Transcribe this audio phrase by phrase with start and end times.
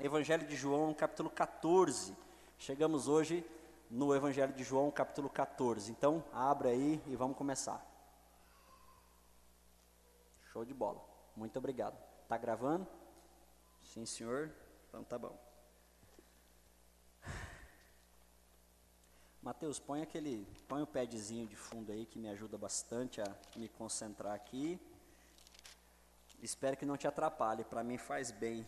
[0.00, 2.16] Evangelho de João, capítulo 14.
[2.58, 3.48] Chegamos hoje
[3.88, 5.90] no Evangelho de João, capítulo 14.
[5.92, 7.80] Então, abra aí e vamos começar.
[10.52, 11.00] Show de bola.
[11.36, 11.96] Muito obrigado.
[12.28, 12.86] Tá gravando?
[13.84, 14.52] Sim, senhor.
[14.88, 15.38] Então tá bom.
[19.40, 23.68] Mateus, põe aquele, põe o padzinho de fundo aí que me ajuda bastante a me
[23.68, 24.80] concentrar aqui.
[26.42, 28.66] Espero que não te atrapalhe, para mim faz bem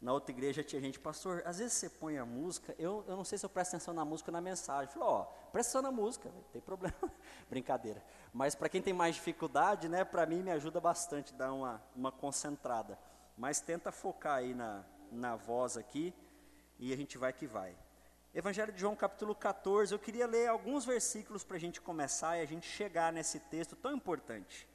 [0.00, 3.24] na outra igreja tinha gente, pastor, às vezes você põe a música, eu, eu não
[3.24, 4.84] sei se eu presto atenção na música ou na mensagem.
[4.84, 6.94] Eu falei, ó, presta atenção na música, não tem problema.
[7.50, 8.02] Brincadeira.
[8.32, 12.12] Mas para quem tem mais dificuldade, né, para mim me ajuda bastante dar uma, uma
[12.12, 12.96] concentrada.
[13.36, 16.14] Mas tenta focar aí na, na voz aqui
[16.78, 17.76] e a gente vai que vai.
[18.32, 22.42] Evangelho de João, capítulo 14, eu queria ler alguns versículos para a gente começar e
[22.42, 24.68] a gente chegar nesse texto tão importante.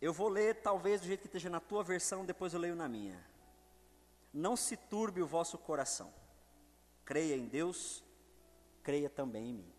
[0.00, 2.88] Eu vou ler talvez do jeito que esteja na tua versão, depois eu leio na
[2.88, 3.24] minha.
[4.32, 6.12] Não se turbe o vosso coração.
[7.04, 8.04] Creia em Deus,
[8.82, 9.72] creia também em mim.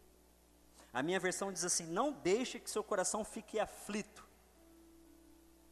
[0.91, 4.25] A minha versão diz assim: Não deixe que seu coração fique aflito.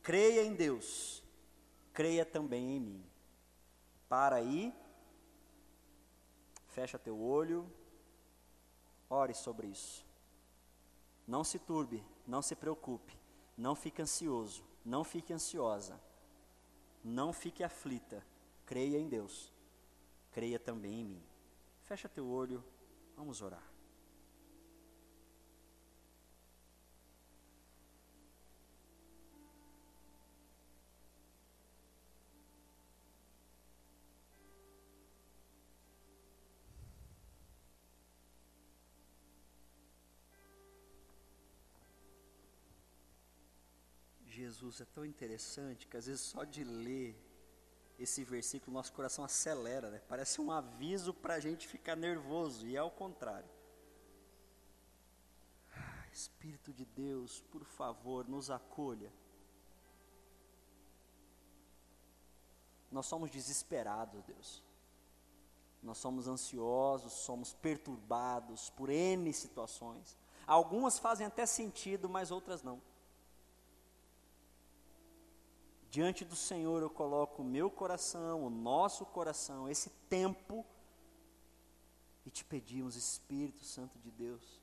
[0.03, 1.23] Creia em Deus,
[1.92, 3.05] creia também em mim.
[4.08, 4.72] Para aí,
[6.67, 7.67] fecha teu olho,
[9.09, 10.05] ore sobre isso.
[11.25, 13.25] Não se turbe, não se preocupe.
[13.58, 16.00] Não fique ansioso, não fique ansiosa,
[17.03, 18.25] não fique aflita.
[18.66, 19.53] Creia em Deus,
[20.31, 21.23] creia também em mim.
[21.83, 22.64] Fecha teu olho,
[23.16, 23.75] vamos orar.
[44.66, 47.16] Jesus é tão interessante que às vezes só de ler
[47.99, 50.02] esse versículo nosso coração acelera, né?
[50.09, 53.47] Parece um aviso para a gente ficar nervoso e é ao contrário.
[55.71, 59.14] Ah, Espírito de Deus, por favor, nos acolha.
[62.92, 64.64] Nós somos desesperados, Deus.
[65.83, 70.17] Nós somos ansiosos, somos perturbados por N situações.
[70.48, 72.81] Algumas fazem até sentido, mas outras não.
[75.95, 80.66] Diante do Senhor eu coloco o meu coração, o nosso coração, esse tempo,
[82.26, 84.61] e te pedimos, Espírito Santo de Deus,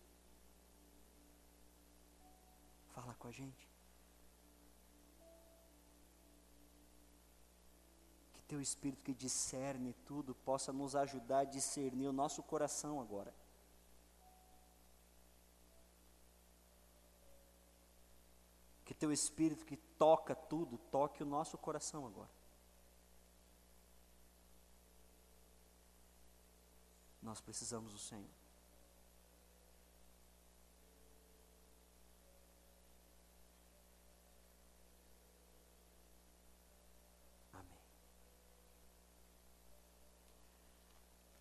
[2.90, 3.66] fala com a gente.
[8.34, 13.34] Que teu Espírito que discerne tudo possa nos ajudar a discernir o nosso coração agora.
[19.02, 22.30] Teu Espírito que toca tudo, toque o nosso coração agora.
[27.20, 28.30] Nós precisamos do Senhor.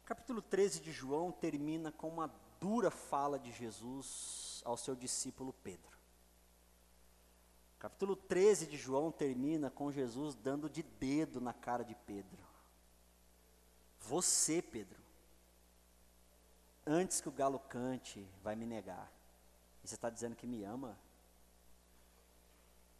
[0.03, 2.27] Capítulo 13 de João termina com uma
[2.59, 6.00] dura fala de Jesus ao seu discípulo Pedro.
[7.81, 12.37] Capítulo 13 de João termina com Jesus dando de dedo na cara de Pedro.
[14.01, 15.01] Você, Pedro,
[16.85, 19.11] antes que o galo cante, vai me negar.
[19.83, 20.95] E você está dizendo que me ama?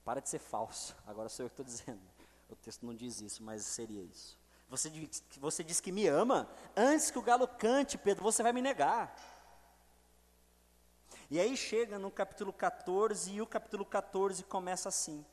[0.04, 0.96] Para de ser falso.
[1.06, 2.02] Agora sou eu que estou dizendo.
[2.50, 4.36] O texto não diz isso, mas seria isso.
[4.68, 4.92] Você
[5.40, 6.50] você diz que me ama?
[6.76, 9.16] Antes que o galo cante, Pedro, você vai me negar.
[11.32, 15.26] E aí chega no capítulo 14 e o capítulo 14 começa assim: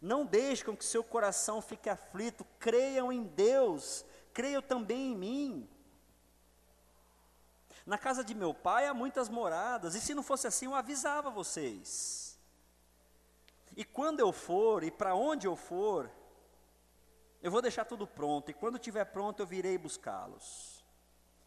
[0.00, 5.70] Não deixe com que seu coração fique aflito, creiam em Deus, creiam também em mim.
[7.84, 11.28] Na casa de meu pai há muitas moradas, e se não fosse assim, eu avisava
[11.28, 12.38] vocês.
[13.76, 16.10] E quando eu for, e para onde eu for,
[17.42, 20.77] eu vou deixar tudo pronto, e quando estiver pronto, eu virei buscá-los.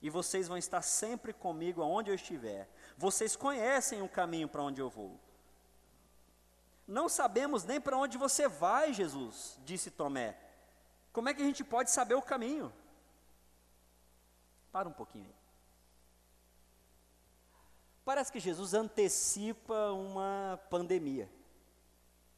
[0.02, 2.68] E vocês vão estar sempre comigo aonde eu estiver.
[2.98, 5.20] Vocês conhecem o caminho para onde eu vou.
[6.88, 10.38] Não sabemos nem para onde você vai, Jesus, disse Tomé.
[11.14, 12.74] Como é que a gente pode saber o caminho?
[14.72, 15.42] Para um pouquinho aí.
[18.04, 21.32] Parece que Jesus antecipa uma pandemia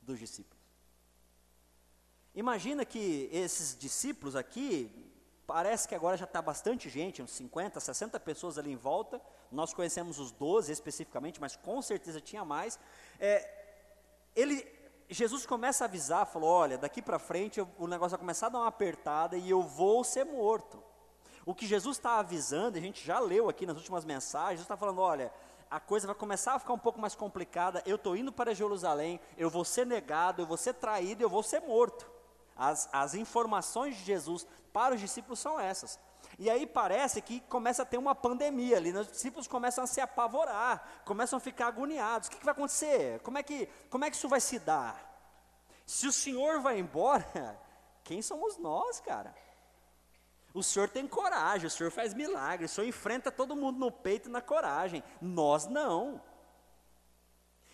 [0.02, 0.62] dos discípulos.
[2.36, 5.03] Imagina que esses discípulos aqui,
[5.46, 9.74] parece que agora já está bastante gente, uns 50, 60 pessoas ali em volta, nós
[9.74, 12.80] conhecemos os 12 especificamente, mas com certeza tinha mais.
[13.20, 13.50] É,
[14.36, 14.66] ele,
[15.10, 18.60] Jesus começa a avisar, falou: olha, daqui para frente o negócio vai começar a dar
[18.60, 20.82] uma apertada e eu vou ser morto.
[21.46, 24.78] O que Jesus está avisando, a gente já leu aqui nas últimas mensagens, Jesus está
[24.78, 25.32] falando: olha,
[25.70, 29.20] a coisa vai começar a ficar um pouco mais complicada, eu estou indo para Jerusalém,
[29.38, 32.10] eu vou ser negado, eu vou ser traído, eu vou ser morto.
[32.56, 36.00] As, as informações de Jesus para os discípulos são essas.
[36.40, 39.02] E aí parece que começa a ter uma pandemia ali, né?
[39.02, 42.28] os discípulos começam a se apavorar, começam a ficar agoniados.
[42.28, 43.20] O que, que vai acontecer?
[43.20, 45.12] Como é que, como é que isso vai se dar?
[45.86, 47.60] Se o Senhor vai embora,
[48.04, 49.36] quem somos nós, cara?
[50.54, 54.30] O Senhor tem coragem, o Senhor faz milagres, o Senhor enfrenta todo mundo no peito
[54.30, 55.04] e na coragem.
[55.22, 56.22] Nós não.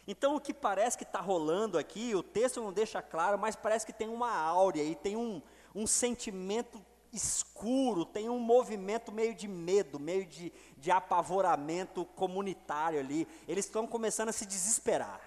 [0.08, 3.86] Então o que parece que está rolando aqui, o texto não deixa claro, mas parece
[3.86, 5.42] que tem uma áurea e tem um,
[5.76, 13.28] um sentimento escuro, tem um movimento meio de medo, meio de, de apavoramento comunitário ali.
[13.48, 15.22] Eles estão começando a se desesperar.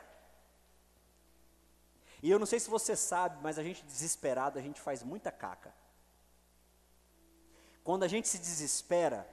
[2.22, 5.32] E eu não sei se você sabe, mas a gente desesperado, a gente faz muita
[5.32, 5.74] caca.
[7.82, 9.28] Quando a gente se desespera,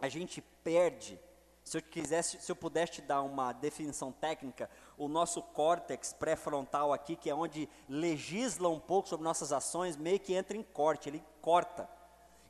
[0.00, 1.18] a gente perde.
[1.64, 4.68] Se eu quisesse, se eu pudesse te dar uma definição técnica,
[4.98, 10.18] o nosso córtex pré-frontal aqui, que é onde legisla um pouco sobre nossas ações, meio
[10.18, 11.88] que entra em corte, ele corta.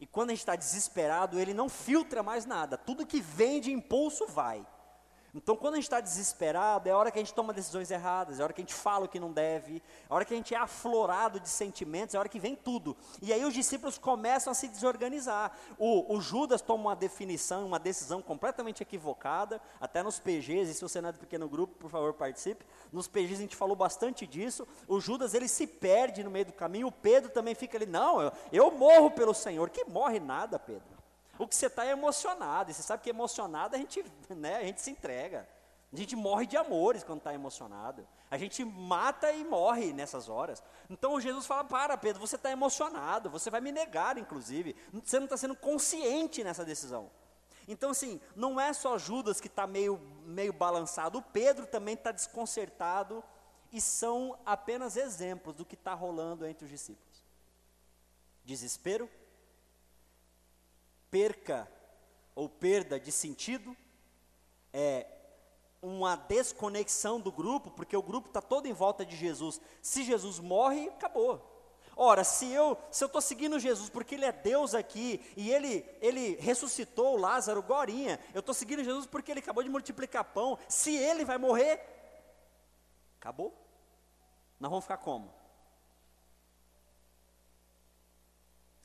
[0.01, 2.77] E quando a gente está desesperado, ele não filtra mais nada.
[2.77, 4.67] Tudo que vem de impulso vai.
[5.35, 8.39] Então, quando a gente está desesperado, é a hora que a gente toma decisões erradas,
[8.39, 9.81] é a hora que a gente fala o que não deve, é
[10.11, 12.95] a hora que a gente é aflorado de sentimentos, é a hora que vem tudo.
[13.23, 15.57] E aí os discípulos começam a se desorganizar.
[15.79, 20.83] O, o Judas toma uma definição, uma decisão completamente equivocada, até nos PGs, e se
[20.83, 22.67] você não é do pequeno grupo, por favor, participe.
[22.93, 24.69] Nos PGs a gente falou bastante disso.
[24.87, 28.21] O Judas, ele se perde no meio do caminho, o Pedro também fica ali, não,
[28.21, 29.71] eu, eu morro pelo Senhor.
[29.71, 30.92] Que morre nada, Pedro.
[31.43, 34.63] O que você está é emocionado, e você sabe que emocionado a gente, né, a
[34.63, 35.49] gente se entrega.
[35.93, 38.07] A gente morre de amores quando está emocionado.
[38.31, 40.63] A gente mata e morre nessas horas.
[40.89, 44.77] Então Jesus fala: Para, Pedro, você está emocionado, você vai me negar, inclusive.
[45.05, 47.11] Você não está sendo consciente nessa decisão.
[47.67, 52.13] Então, assim, não é só Judas que está meio, meio balançado, o Pedro também está
[52.13, 53.23] desconcertado,
[53.73, 57.25] e são apenas exemplos do que está rolando entre os discípulos:
[58.45, 59.11] desespero,
[61.13, 61.71] perca
[62.35, 63.77] ou perda de sentido,
[64.73, 65.07] é
[65.83, 69.61] uma desconexão do grupo, porque o grupo está todo em volta de Jesus.
[69.83, 71.51] Se Jesus morre, acabou.
[71.95, 75.85] Ora, se eu se eu estou seguindo Jesus porque ele é Deus aqui e ele
[76.01, 80.59] ele ressuscitou Lázaro Gorinha, eu estou seguindo Jesus porque ele acabou de multiplicar pão.
[80.67, 81.85] Se ele vai morrer,
[83.21, 83.53] acabou.
[84.59, 85.35] Nós vamos ficar como?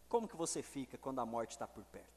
[0.09, 2.16] Como que você fica quando a morte está por perto?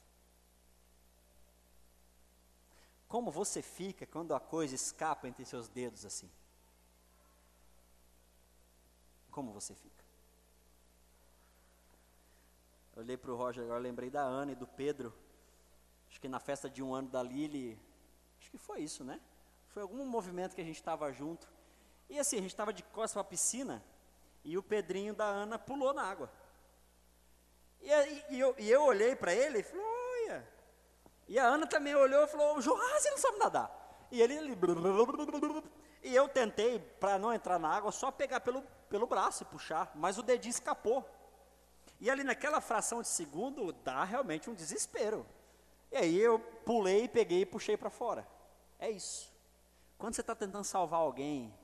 [3.11, 6.31] Como você fica quando a coisa escapa entre seus dedos assim?
[9.33, 10.05] Como você fica?
[12.95, 15.13] Eu olhei para o Roger agora, lembrei da Ana e do Pedro.
[16.09, 17.77] Acho que na festa de um ano da Lili,
[18.39, 19.21] acho que foi isso, né?
[19.71, 21.49] Foi algum movimento que a gente estava junto.
[22.09, 23.83] E assim, a gente estava de costas para a piscina
[24.45, 26.31] e o Pedrinho da Ana pulou na água.
[27.81, 29.90] E, e, e eu, e eu olhei para ele e falei,
[31.31, 33.71] e a Ana também olhou e falou: João, ah, você não sabe nadar.
[34.11, 34.57] E ele, ele
[36.03, 39.93] e eu tentei, para não entrar na água, só pegar pelo, pelo braço e puxar,
[39.95, 41.09] mas o dedinho escapou.
[42.01, 45.25] E ali naquela fração de segundo, dá realmente um desespero.
[45.93, 48.27] E aí eu pulei, peguei e puxei para fora.
[48.77, 49.33] É isso.
[49.97, 51.55] Quando você está tentando salvar alguém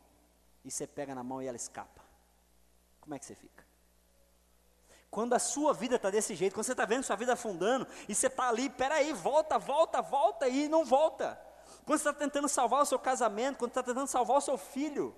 [0.64, 2.04] e você pega na mão e ela escapa,
[3.00, 3.65] como é que você fica?
[5.10, 8.14] Quando a sua vida está desse jeito, quando você está vendo sua vida afundando, e
[8.14, 11.40] você está ali, peraí, volta, volta, volta, e não volta.
[11.84, 15.14] Quando você está tentando salvar o seu casamento, quando está tentando salvar o seu filho,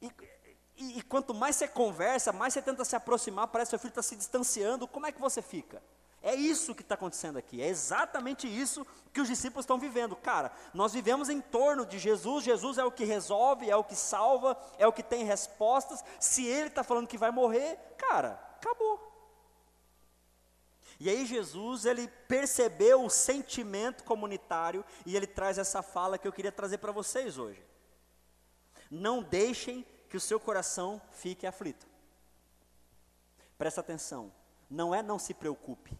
[0.00, 0.10] e,
[0.76, 3.90] e, e, quanto mais você conversa, mais você tenta se aproximar, parece que seu filho
[3.90, 5.82] está se distanciando, como é que você fica?
[6.22, 10.14] É isso que está acontecendo aqui, é exatamente isso que os discípulos estão vivendo.
[10.14, 13.96] Cara, nós vivemos em torno de Jesus, Jesus é o que resolve, é o que
[13.96, 16.04] salva, é o que tem respostas.
[16.18, 19.08] Se ele está falando que vai morrer, cara, acabou.
[20.98, 26.32] E aí Jesus, ele percebeu o sentimento comunitário e ele traz essa fala que eu
[26.32, 27.64] queria trazer para vocês hoje.
[28.90, 31.86] Não deixem que o seu coração fique aflito.
[33.56, 34.30] Presta atenção,
[34.70, 35.98] não é não se preocupe.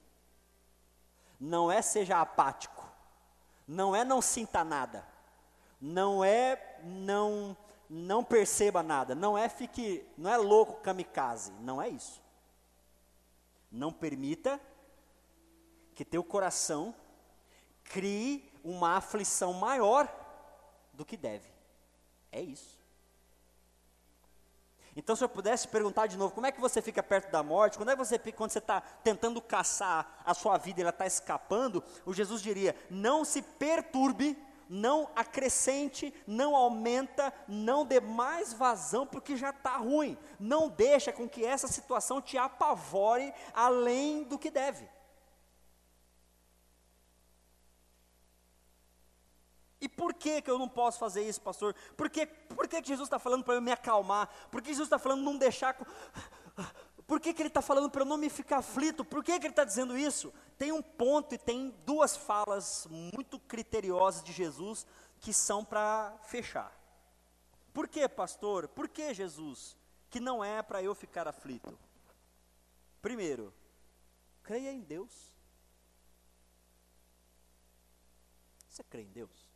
[1.38, 2.86] Não é seja apático.
[3.66, 5.06] Não é não sinta nada.
[5.80, 7.56] Não é não
[7.90, 12.22] não perceba nada, não é fique, não é louco kamikaze, não é isso.
[13.70, 14.60] Não permita
[15.94, 16.94] que teu coração
[17.84, 20.08] crie uma aflição maior
[20.92, 21.48] do que deve.
[22.32, 22.80] É isso.
[24.96, 27.78] Então, se eu pudesse perguntar de novo, como é que você fica perto da morte?
[27.78, 31.82] Quando é você quando você está tentando caçar a sua vida e ela está escapando?
[32.04, 34.36] O Jesus diria: não se perturbe,
[34.70, 40.16] não acrescente, não aumenta, não dê mais vazão, porque já está ruim.
[40.38, 44.88] Não deixa com que essa situação te apavore além do que deve.
[49.80, 51.74] E por que, que eu não posso fazer isso, pastor?
[51.96, 54.28] Por que, por que, que Jesus está falando para eu me acalmar?
[54.50, 55.74] Por que Jesus está falando não deixar.
[57.10, 59.04] Por que, que ele está falando para eu não me ficar aflito?
[59.04, 60.32] Por que, que ele está dizendo isso?
[60.56, 64.86] Tem um ponto e tem duas falas muito criteriosas de Jesus
[65.18, 66.72] que são para fechar.
[67.74, 68.68] Por que, pastor?
[68.68, 69.76] Por que, Jesus?
[70.08, 71.76] Que não é para eu ficar aflito.
[73.02, 73.52] Primeiro,
[74.44, 75.34] creia em Deus.
[78.68, 79.49] Você crê em Deus?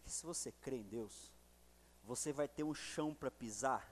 [0.00, 1.32] Porque se você crê em Deus,
[2.02, 3.88] você vai ter um chão para pisar.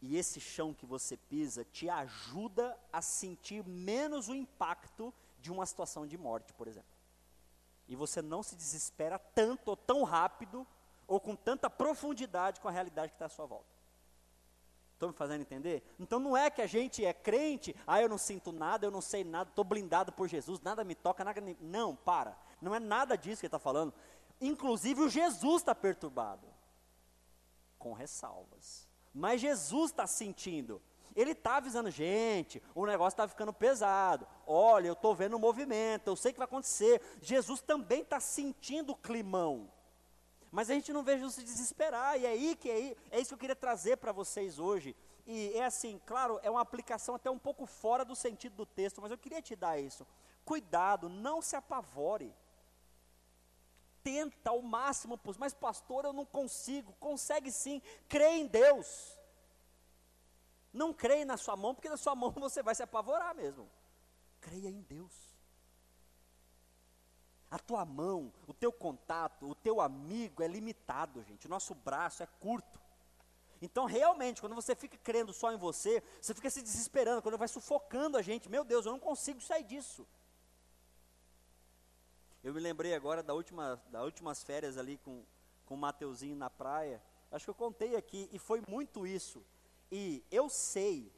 [0.00, 5.66] E esse chão que você pisa te ajuda a sentir menos o impacto de uma
[5.66, 6.94] situação de morte, por exemplo.
[7.88, 10.66] E você não se desespera tanto ou tão rápido
[11.06, 13.74] ou com tanta profundidade com a realidade que está à sua volta.
[14.94, 15.82] Estou me fazendo entender?
[15.98, 19.00] Então não é que a gente é crente, ah, eu não sinto nada, eu não
[19.00, 21.42] sei nada, estou blindado por Jesus, nada me toca, nada.
[21.60, 22.38] Não, para.
[22.60, 23.92] Não é nada disso que ele está falando.
[24.40, 26.46] Inclusive o Jesus está perturbado,
[27.78, 28.88] com ressalvas.
[29.12, 30.82] Mas Jesus está sentindo.
[31.14, 34.26] Ele está avisando, gente, o negócio está ficando pesado.
[34.46, 37.00] Olha, eu estou vendo o movimento, eu sei que vai acontecer.
[37.22, 39.70] Jesus também está sentindo o climão.
[40.50, 42.18] Mas a gente não vê Jesus se desesperar.
[42.18, 44.96] E é aí que é, é isso que eu queria trazer para vocês hoje.
[45.26, 49.00] E é assim, claro, é uma aplicação até um pouco fora do sentido do texto,
[49.00, 50.06] mas eu queria te dar isso.
[50.44, 52.34] Cuidado, não se apavore
[54.04, 56.92] tenta ao máximo, mas pastor, eu não consigo.
[57.00, 59.18] Consegue sim, crê em Deus.
[60.72, 63.68] Não creia na sua mão, porque na sua mão você vai se apavorar mesmo.
[64.40, 65.34] Creia em Deus.
[67.50, 71.46] A tua mão, o teu contato, o teu amigo é limitado, gente.
[71.46, 72.80] O nosso braço é curto.
[73.62, 77.48] Então, realmente, quando você fica crendo só em você, você fica se desesperando, quando vai
[77.48, 78.50] sufocando a gente.
[78.50, 80.06] Meu Deus, eu não consigo sair disso.
[82.44, 85.24] Eu me lembrei agora da última, das últimas férias ali com,
[85.64, 87.02] com o Mateuzinho na praia.
[87.30, 89.42] Acho que eu contei aqui, e foi muito isso.
[89.90, 91.10] E eu sei,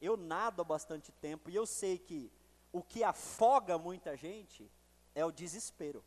[0.00, 2.32] eu nado há bastante tempo, e eu sei que
[2.72, 4.68] o que afoga muita gente
[5.14, 6.04] é o desespero.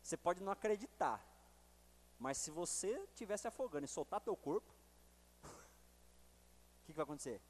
[0.00, 1.20] Você pode não acreditar,
[2.16, 4.72] mas se você estiver se afogando e soltar teu corpo,
[5.42, 5.48] o
[6.84, 7.42] que, que vai acontecer?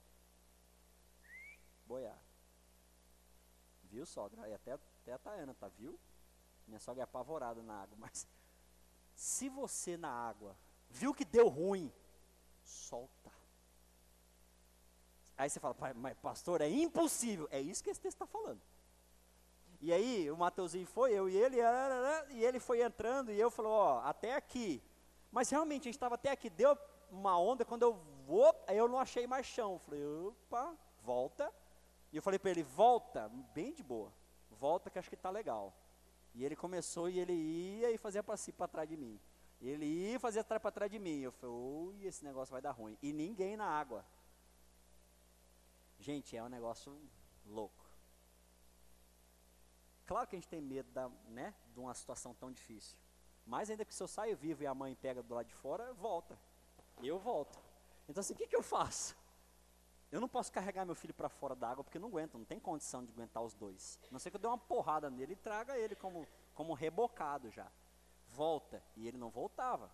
[1.84, 2.18] Boiar.
[3.84, 4.48] Viu, sogra?
[4.48, 5.98] E até até a Tayana, tá, viu?
[6.66, 8.26] Minha sogra é apavorada na água, mas
[9.14, 10.56] se você na água
[10.90, 11.92] viu que deu ruim,
[12.62, 13.32] solta.
[15.36, 17.48] Aí você fala, mas pastor, é impossível.
[17.50, 18.60] É isso que esse texto está falando.
[19.80, 21.58] E aí o Mateuzinho foi, eu e ele,
[22.30, 24.82] e ele foi entrando, e eu falou, ó, até aqui.
[25.30, 26.76] Mas realmente a gente estava até aqui, deu
[27.10, 27.94] uma onda, quando eu
[28.26, 29.74] vou, aí eu não achei mais chão.
[29.74, 31.52] Eu falei, opa, volta.
[32.12, 34.12] E eu falei para ele, volta, bem de boa
[34.58, 35.74] volta que acho que está legal.
[36.34, 39.20] E ele começou e ele ia e fazia para si, para trás de mim.
[39.60, 41.20] Ele ia e fazia para trás de mim.
[41.20, 42.96] Eu falei, ui, esse negócio vai dar ruim.
[43.02, 44.04] E ninguém na água.
[45.98, 46.96] Gente, é um negócio
[47.44, 47.84] louco.
[50.06, 52.96] Claro que a gente tem medo da, né, de uma situação tão difícil.
[53.44, 55.92] Mas ainda que se eu saio vivo e a mãe pega do lado de fora,
[55.94, 56.38] volta.
[57.02, 57.58] Eu volto.
[58.08, 59.16] Então assim, o que, que eu faço?
[60.10, 62.58] Eu não posso carregar meu filho para fora da água porque não aguento, não tem
[62.58, 64.00] condição de aguentar os dois.
[64.10, 67.70] Não sei que eu dê uma porrada nele e traga ele como, como rebocado já.
[68.28, 68.82] Volta.
[68.96, 69.90] E ele não voltava.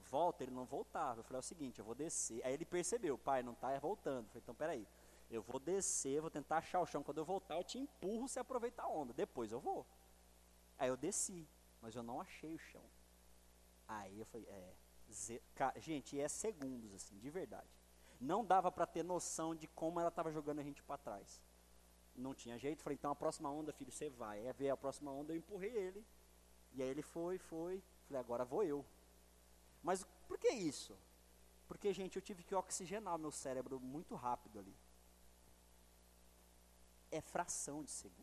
[0.00, 1.20] Volta, ele não voltava.
[1.20, 2.44] Eu falei é o seguinte, eu vou descer.
[2.46, 4.24] Aí ele percebeu, pai, não está voltando.
[4.24, 4.88] Eu falei, então peraí.
[5.30, 7.02] Eu vou descer, vou tentar achar o chão.
[7.02, 9.12] Quando eu voltar, eu te empurro se aproveitar a onda.
[9.12, 9.86] Depois eu vou.
[10.78, 11.46] Aí eu desci,
[11.80, 12.84] mas eu não achei o chão.
[13.86, 14.74] Aí eu falei, é.
[15.76, 17.81] Gente, é segundos, assim, de verdade
[18.22, 21.42] não dava para ter noção de como ela estava jogando a gente para trás.
[22.14, 24.46] Não tinha jeito, falei, então a próxima onda, filho, você vai.
[24.46, 26.06] É ver a próxima onda, eu empurrei ele.
[26.72, 27.82] E aí ele foi, foi.
[28.06, 28.84] Falei, agora vou eu.
[29.82, 30.96] Mas por que isso?
[31.66, 34.76] Porque, gente, eu tive que oxigenar o meu cérebro muito rápido ali.
[37.10, 38.22] É fração de segundo.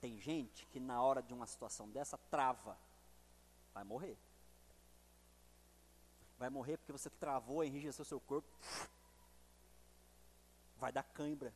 [0.00, 2.78] Tem gente que na hora de uma situação dessa trava,
[3.72, 4.18] vai morrer.
[6.38, 8.48] Vai morrer porque você travou, enrijeceu seu corpo.
[10.76, 11.52] Vai dar cãibra.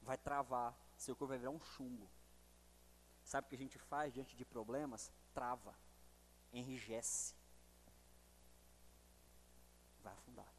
[0.00, 0.74] Vai travar.
[0.96, 2.10] Seu corpo vai virar um chumbo.
[3.22, 5.12] Sabe o que a gente faz diante de problemas?
[5.34, 5.78] Trava.
[6.52, 7.34] Enrijece.
[10.02, 10.52] Vai afundar.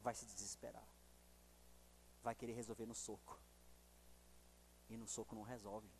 [0.00, 0.86] Vai se desesperar.
[2.22, 3.38] Vai querer resolver no soco.
[4.88, 5.90] E no soco não resolve.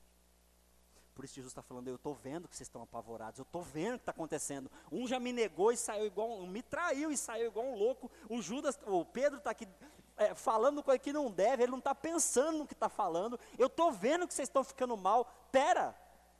[1.15, 3.95] Por isso Jesus está falando, eu estou vendo que vocês estão apavorados, eu estou vendo
[3.95, 4.71] o que está acontecendo.
[4.91, 8.11] Um já me negou e saiu igual, um, me traiu e saiu igual um louco.
[8.29, 9.69] O Judas, o Pedro está aqui
[10.17, 13.39] é, falando coisa que não deve, ele não está pensando no que está falando.
[13.57, 15.25] Eu estou vendo que vocês estão ficando mal.
[15.53, 15.97] Pera,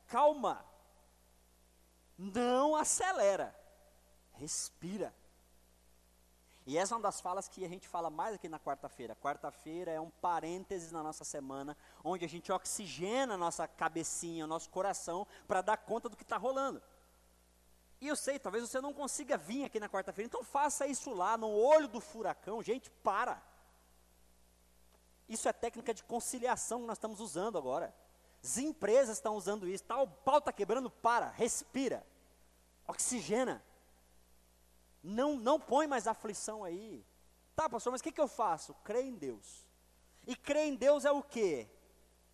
[0.07, 0.65] calma.
[2.17, 3.55] Não acelera.
[4.33, 5.13] Respira.
[6.65, 9.15] E essa é uma das falas que a gente fala mais aqui na quarta-feira.
[9.15, 14.47] Quarta-feira é um parênteses na nossa semana, onde a gente oxigena a nossa cabecinha, o
[14.47, 16.81] nosso coração, para dar conta do que está rolando.
[18.01, 21.37] E eu sei, talvez você não consiga vir aqui na quarta-feira, então faça isso lá,
[21.37, 22.63] no olho do furacão.
[22.63, 23.41] Gente, para.
[25.29, 27.93] Isso é técnica de conciliação que nós estamos usando agora.
[28.43, 29.83] As empresas estão usando isso.
[29.83, 32.05] Tá, o pau está quebrando, para, respira.
[32.87, 33.63] Oxigena.
[35.05, 37.05] Não, não põe mais aflição aí.
[37.55, 38.73] Tá, pastor, mas o que, que eu faço?
[38.83, 39.67] Crê em Deus.
[40.25, 41.69] E crer em Deus é o quê?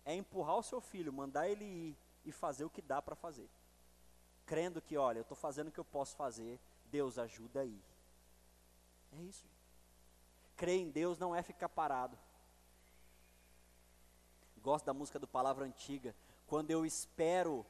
[0.06, 3.48] É empurrar o seu filho, mandar ele ir e fazer o que dá para fazer.
[4.46, 7.78] Crendo que, olha, eu estou fazendo o que eu posso fazer, Deus ajuda aí.
[9.12, 9.46] É isso.
[10.56, 12.18] Crer em Deus não é ficar parado.
[14.62, 16.16] Gosto da música do Palavra Antiga.
[16.46, 17.66] Quando eu espero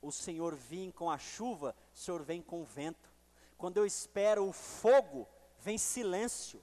[0.00, 3.13] o Senhor vir com a chuva, o Senhor vem com o vento.
[3.56, 5.28] Quando eu espero o fogo,
[5.60, 6.62] vem silêncio.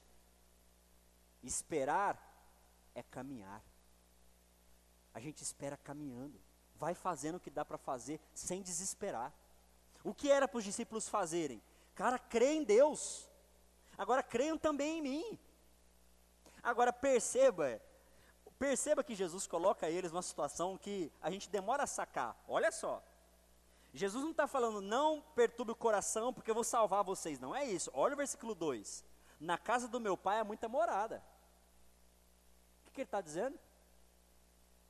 [1.42, 2.16] Esperar
[2.94, 3.62] é caminhar.
[5.12, 6.40] A gente espera caminhando.
[6.76, 9.32] Vai fazendo o que dá para fazer sem desesperar.
[10.04, 11.62] O que era para os discípulos fazerem?
[11.94, 13.28] Cara, crê em Deus.
[13.96, 15.38] Agora creiam também em mim.
[16.62, 17.80] Agora perceba,
[18.58, 22.36] perceba que Jesus coloca eles numa situação que a gente demora a sacar.
[22.46, 23.02] Olha só.
[23.92, 27.38] Jesus não está falando, não perturbe o coração, porque eu vou salvar vocês.
[27.38, 27.90] Não é isso.
[27.92, 29.04] Olha o versículo 2.
[29.38, 31.22] Na casa do meu pai há muita morada.
[32.80, 33.58] O que, que ele está dizendo?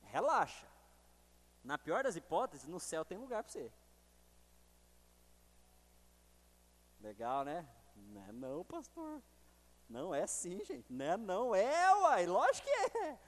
[0.03, 0.67] Relaxa.
[1.63, 3.71] Na pior das hipóteses, no céu tem lugar para você.
[7.01, 7.67] Legal, né?
[7.95, 9.21] Não é não, pastor.
[9.89, 10.91] Não é sim, gente.
[10.91, 11.53] Não é não.
[11.53, 12.25] É, uai.
[12.25, 13.19] Lógico que é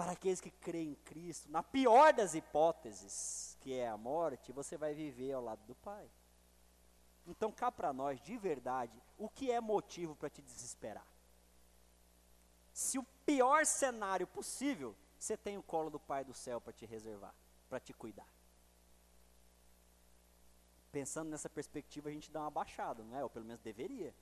[0.00, 4.78] para aqueles que creem em Cristo, na pior das hipóteses, que é a morte, você
[4.78, 6.10] vai viver ao lado do Pai.
[7.26, 11.06] Então, cá para nós, de verdade, o que é motivo para te desesperar?
[12.72, 16.86] Se o pior cenário possível, você tem o colo do Pai do céu para te
[16.86, 17.34] reservar,
[17.68, 18.32] para te cuidar.
[20.90, 23.22] Pensando nessa perspectiva, a gente dá uma baixada, não é?
[23.22, 24.14] Ou pelo menos deveria.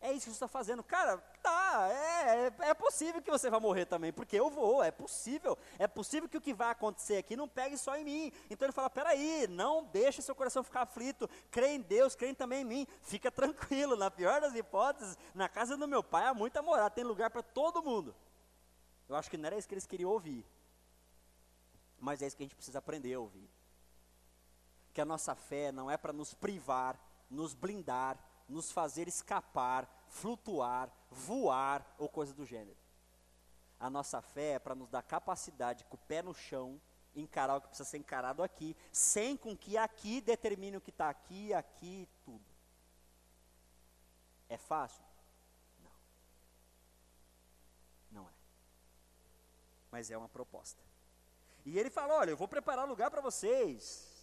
[0.00, 0.82] É isso que você está fazendo.
[0.82, 4.90] Cara, tá, é, é, é, possível que você vá morrer também, porque eu vou, é
[4.90, 5.56] possível.
[5.78, 8.32] É possível que o que vai acontecer aqui não pegue só em mim.
[8.50, 12.60] Então ele fala: peraí, não deixe seu coração ficar aflito, crê em Deus, crê também
[12.60, 12.86] em mim.
[13.02, 17.04] Fica tranquilo, na pior das hipóteses, na casa do meu pai há muita morada, tem
[17.04, 18.14] lugar para todo mundo.
[19.08, 20.44] Eu acho que não era isso que eles queriam ouvir.
[21.98, 23.48] Mas é isso que a gente precisa aprender a ouvir.
[24.92, 26.98] Que a nossa fé não é para nos privar,
[27.30, 32.78] nos blindar, nos fazer escapar, flutuar, voar ou coisa do gênero.
[33.78, 36.80] A nossa fé é para nos dar capacidade, com o pé no chão,
[37.14, 41.10] encarar o que precisa ser encarado aqui, sem com que aqui determine o que está
[41.10, 42.44] aqui, aqui tudo.
[44.48, 45.04] É fácil?
[45.82, 45.90] Não.
[48.12, 48.32] Não é.
[49.90, 50.82] Mas é uma proposta.
[51.64, 54.14] E ele fala: olha, eu vou preparar lugar para vocês.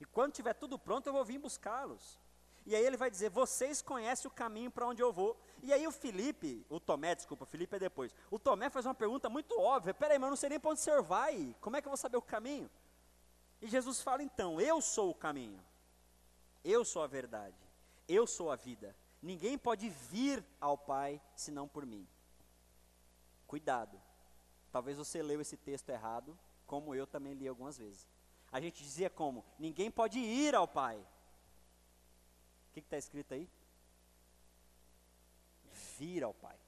[0.00, 2.18] E quando tiver tudo pronto, eu vou vir buscá-los.
[2.66, 5.38] E aí ele vai dizer: Vocês conhecem o caminho para onde eu vou.
[5.62, 8.14] E aí o Felipe, o Tomé, desculpa, o Felipe é depois.
[8.30, 10.80] O Tomé faz uma pergunta muito óbvia: Peraí, mas eu não sei nem para onde
[10.80, 11.54] senhor vai.
[11.60, 12.70] Como é que eu vou saber o caminho?
[13.60, 15.62] E Jesus fala: Então, eu sou o caminho.
[16.64, 17.56] Eu sou a verdade.
[18.08, 18.96] Eu sou a vida.
[19.20, 22.06] Ninguém pode vir ao Pai senão por mim.
[23.46, 24.00] Cuidado.
[24.72, 28.08] Talvez você leu esse texto errado, como eu também li algumas vezes.
[28.50, 31.06] A gente dizia como: ninguém pode ir ao Pai
[32.80, 33.48] que está escrito aí?
[35.98, 36.58] Vir ao Pai.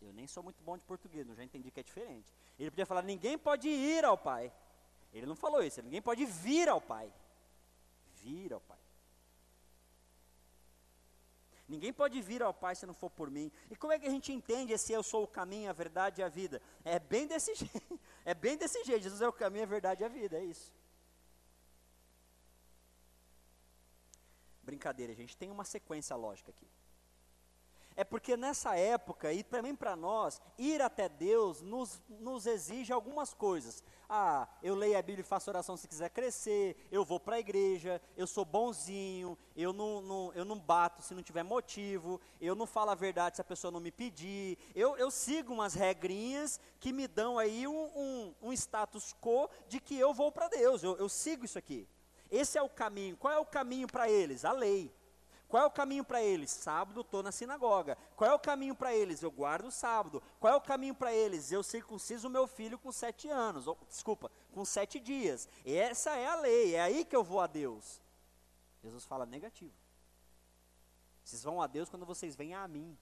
[0.00, 2.32] Eu nem sou muito bom de português, não já entendi que é diferente.
[2.58, 4.52] Ele podia falar: ninguém pode ir ao Pai.
[5.12, 7.12] Ele não falou isso, ninguém pode vir ao Pai.
[8.22, 8.78] Vir ao Pai.
[11.68, 13.50] Ninguém pode vir ao Pai se não for por mim.
[13.70, 16.24] E como é que a gente entende esse eu sou o caminho, a verdade e
[16.24, 16.60] a vida?
[16.84, 18.00] É bem desse jeito.
[18.24, 19.02] É bem desse jeito.
[19.02, 20.72] Jesus é o caminho, a verdade e a vida, é isso.
[24.70, 26.68] Brincadeira, gente, tem uma sequência lógica aqui.
[27.96, 33.34] É porque nessa época, e também para nós, ir até Deus nos, nos exige algumas
[33.34, 33.82] coisas.
[34.08, 37.40] Ah, eu leio a Bíblia e faço oração se quiser crescer, eu vou para a
[37.40, 42.54] igreja, eu sou bonzinho, eu não, não, eu não bato se não tiver motivo, eu
[42.54, 44.56] não falo a verdade se a pessoa não me pedir.
[44.74, 49.80] Eu, eu sigo umas regrinhas que me dão aí um, um, um status quo de
[49.80, 51.88] que eu vou para Deus, eu, eu sigo isso aqui.
[52.30, 53.16] Esse é o caminho.
[53.16, 54.44] Qual é o caminho para eles?
[54.44, 54.92] A lei.
[55.50, 56.48] Qual é o caminho para eles?
[56.50, 57.98] Sábado estou na sinagoga.
[58.14, 59.20] Qual é o caminho para eles?
[59.20, 60.22] Eu guardo o sábado.
[60.38, 61.50] Qual é o caminho para eles?
[61.50, 63.66] Eu circunciso meu filho com sete anos.
[63.66, 65.48] Ou, desculpa, com sete dias.
[65.64, 68.00] E essa é a lei, é aí que eu vou a Deus.
[68.80, 69.74] Jesus fala negativo.
[71.24, 72.96] Vocês vão a Deus quando vocês vêm a mim.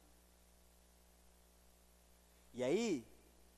[2.54, 3.06] E aí,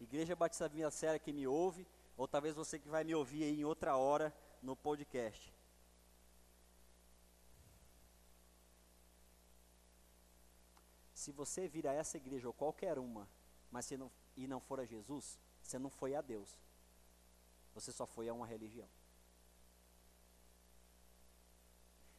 [0.00, 3.60] Igreja Batista Vila Séria que me ouve, ou talvez você que vai me ouvir aí
[3.60, 5.54] em outra hora no podcast.
[11.20, 13.28] Se você vir a essa igreja ou qualquer uma,
[13.70, 16.56] mas se não, e não for a Jesus, você não foi a Deus.
[17.74, 18.88] Você só foi a uma religião.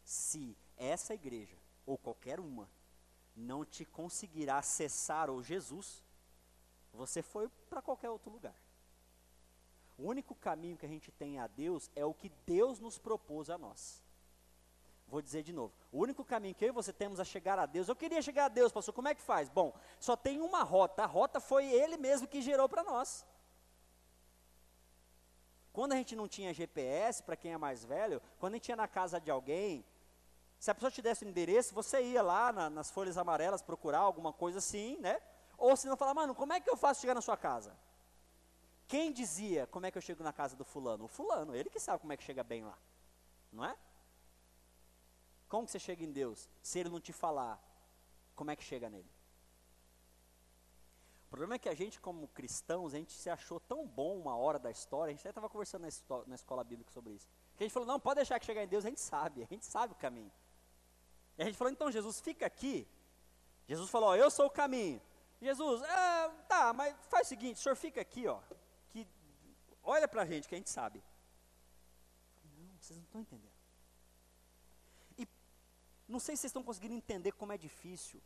[0.04, 2.70] Se essa igreja, ou qualquer uma,
[3.36, 6.04] não te conseguirá acessar o Jesus,
[6.94, 8.56] você foi para qualquer outro lugar.
[9.98, 13.50] O único caminho que a gente tem a Deus é o que Deus nos propôs
[13.50, 14.04] a nós.
[15.12, 15.74] Vou dizer de novo.
[15.92, 18.46] O único caminho que eu e você temos a chegar a Deus, eu queria chegar
[18.46, 19.50] a Deus, pastor, como é que faz?
[19.50, 21.04] Bom, só tem uma rota.
[21.04, 23.26] A rota foi Ele mesmo que gerou para nós.
[25.74, 28.76] Quando a gente não tinha GPS, para quem é mais velho, quando a gente ia
[28.78, 29.86] na casa de alguém,
[30.58, 34.00] se a pessoa te desse o endereço, você ia lá na, nas folhas amarelas procurar
[34.00, 35.22] alguma coisa assim, né?
[35.58, 37.78] Ou se não falar, mano, como é que eu faço chegar na sua casa?
[38.88, 41.04] Quem dizia como é que eu chego na casa do fulano?
[41.04, 42.78] O fulano, ele que sabe como é que chega bem lá.
[43.52, 43.76] Não é?
[45.52, 46.50] Como que você chega em Deus?
[46.62, 47.62] Se Ele não te falar,
[48.34, 49.12] como é que chega nele?
[51.26, 54.34] O problema é que a gente, como cristãos, a gente se achou tão bom uma
[54.34, 55.90] hora da história, a gente até estava conversando na,
[56.26, 58.68] na, escola bíblica sobre isso, que a gente falou, não, pode deixar que chegar em
[58.70, 60.32] Deus, a gente sabe, a gente sabe o caminho.
[61.38, 62.88] E a gente falou, então Jesus, fica aqui.
[63.68, 65.02] Jesus falou, ó, eu sou o caminho.
[65.42, 68.40] Jesus, é, tá, mas faz o seguinte, o senhor fica aqui, ó,
[68.90, 69.06] que
[69.84, 71.04] olha para a gente que a gente sabe.
[72.58, 73.51] Não, vocês não estão entendendo.
[76.12, 78.22] Não sei se vocês estão conseguindo entender como é difícil.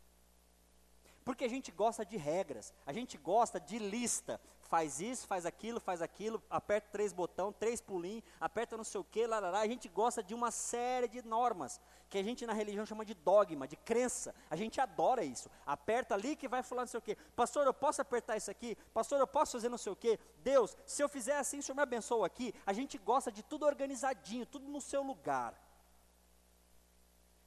[1.24, 4.40] Porque a gente gosta de regras, a gente gosta de lista.
[4.62, 9.04] Faz isso, faz aquilo, faz aquilo, aperta três botões, três pulinhos, aperta não sei o
[9.04, 9.38] que, lá.
[9.60, 13.14] A gente gosta de uma série de normas, que a gente na religião chama de
[13.14, 14.34] dogma, de crença.
[14.50, 15.50] A gente adora isso.
[15.66, 17.16] Aperta ali que vai falar não sei o que.
[17.36, 18.76] Pastor, eu posso apertar isso aqui?
[18.94, 20.20] Pastor, eu posso fazer não sei o que?
[20.44, 22.54] Deus, se eu fizer assim, o Senhor me abençoa aqui.
[22.66, 25.65] A gente gosta de tudo organizadinho, tudo no seu lugar.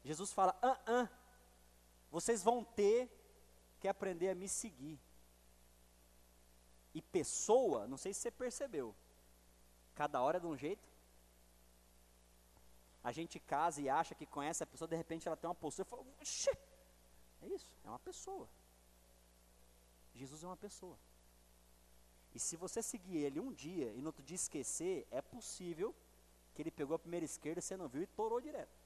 [0.09, 1.09] Jesus fala: ah, ah,
[2.11, 3.11] vocês vão ter
[3.79, 4.99] que aprender a me seguir.
[6.95, 8.95] E pessoa, não sei se você percebeu,
[9.95, 10.89] cada hora é de um jeito.
[13.05, 15.87] A gente casa e acha que conhece a pessoa, de repente ela tem uma postura
[15.87, 16.07] e fala:
[17.43, 18.49] é isso, é uma pessoa.
[20.15, 20.99] Jesus é uma pessoa.
[22.35, 25.95] E se você seguir ele um dia e no outro dia esquecer, é possível
[26.55, 28.78] que ele pegou a primeira esquerda, você não viu e torou direto.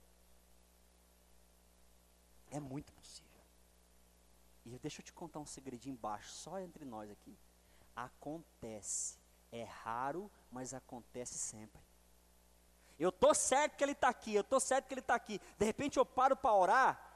[2.52, 3.42] É muito possível.
[4.64, 7.36] E deixa eu te contar um segredinho embaixo, só entre nós aqui.
[7.96, 9.18] Acontece.
[9.50, 11.82] É raro, mas acontece sempre.
[12.98, 15.40] Eu tô certo que ele está aqui, eu tô certo que ele está aqui.
[15.58, 17.08] De repente eu paro para orar.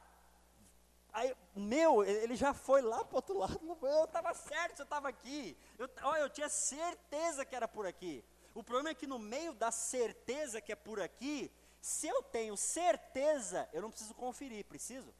[1.12, 3.78] Aí, meu, ele já foi lá para outro lado.
[3.82, 5.56] Eu estava certo, eu estava aqui.
[5.78, 8.24] Eu, eu tinha certeza que era por aqui.
[8.54, 12.56] O problema é que no meio da certeza que é por aqui, se eu tenho
[12.56, 15.14] certeza, eu não preciso conferir, preciso?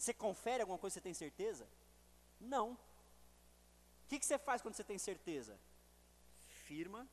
[0.00, 1.68] Você confere alguma coisa você tem certeza?
[2.40, 2.72] Não.
[2.72, 2.78] O
[4.08, 5.60] que, que você faz quando você tem certeza?
[6.64, 7.06] Firma,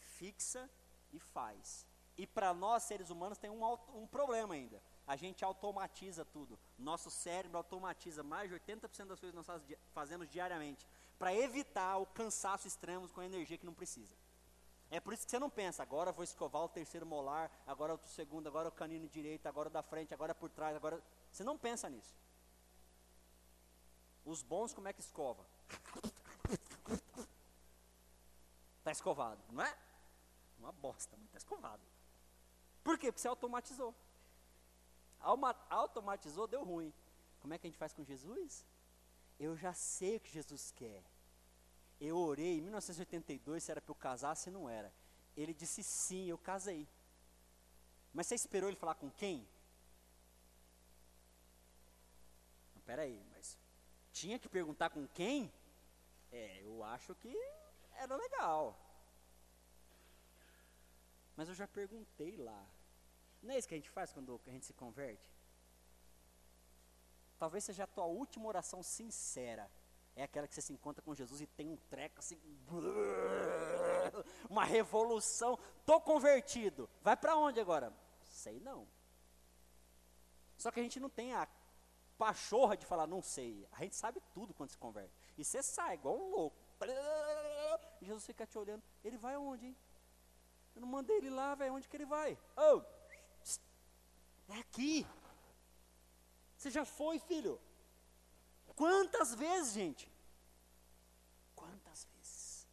[0.00, 0.68] fixa
[1.12, 1.86] e faz.
[2.18, 3.62] E para nós, seres humanos, tem um,
[3.94, 4.82] um problema ainda.
[5.06, 6.58] A gente automatiza tudo.
[6.76, 10.84] Nosso cérebro automatiza mais de 80% das coisas que nós fazemos diariamente.
[11.16, 14.16] Para evitar o cansaço extremo com energia que não precisa.
[14.90, 18.00] É por isso que você não pensa, agora vou escovar o terceiro molar, agora o
[18.06, 21.02] segundo, agora o canino direito, agora o da frente, agora por trás, agora.
[21.36, 22.16] Você não pensa nisso.
[24.24, 25.46] Os bons, como é que escova?
[28.78, 29.78] Está escovado, não é?
[30.58, 31.82] Uma bosta, mas está escovado.
[32.82, 33.12] Por quê?
[33.12, 33.94] Porque você automatizou.
[35.68, 36.90] Automatizou, deu ruim.
[37.42, 38.64] Como é que a gente faz com Jesus?
[39.38, 41.04] Eu já sei o que Jesus quer.
[42.00, 44.90] Eu orei em 1982 se era para eu casar, se não era.
[45.36, 46.88] Ele disse sim, eu casei.
[48.14, 49.46] Mas você esperou ele falar com quem?
[52.86, 53.58] Peraí, mas
[54.12, 55.52] tinha que perguntar com quem?
[56.32, 57.36] É, eu acho que
[57.96, 58.78] era legal.
[61.36, 62.66] Mas eu já perguntei lá.
[63.42, 65.30] Não é isso que a gente faz quando a gente se converte?
[67.38, 69.70] Talvez seja a tua última oração sincera.
[70.14, 72.40] É aquela que você se encontra com Jesus e tem um treco assim,
[74.48, 75.58] uma revolução.
[75.84, 76.88] Tô convertido.
[77.02, 77.92] Vai para onde agora?
[78.22, 78.88] Sei não.
[80.56, 81.46] Só que a gente não tem a
[82.16, 83.66] pachorra de falar não sei.
[83.72, 85.14] A gente sabe tudo quando se converte.
[85.36, 86.56] E você sai igual um louco.
[88.00, 88.82] Jesus fica te olhando.
[89.04, 89.76] Ele vai aonde, hein?
[90.74, 91.74] Eu não mandei ele lá, velho.
[91.74, 92.38] Onde que ele vai?
[92.56, 92.82] Oh,
[94.48, 95.06] é aqui.
[96.56, 97.60] Você já foi, filho?
[98.74, 100.10] Quantas vezes, gente?
[101.54, 102.68] Quantas vezes?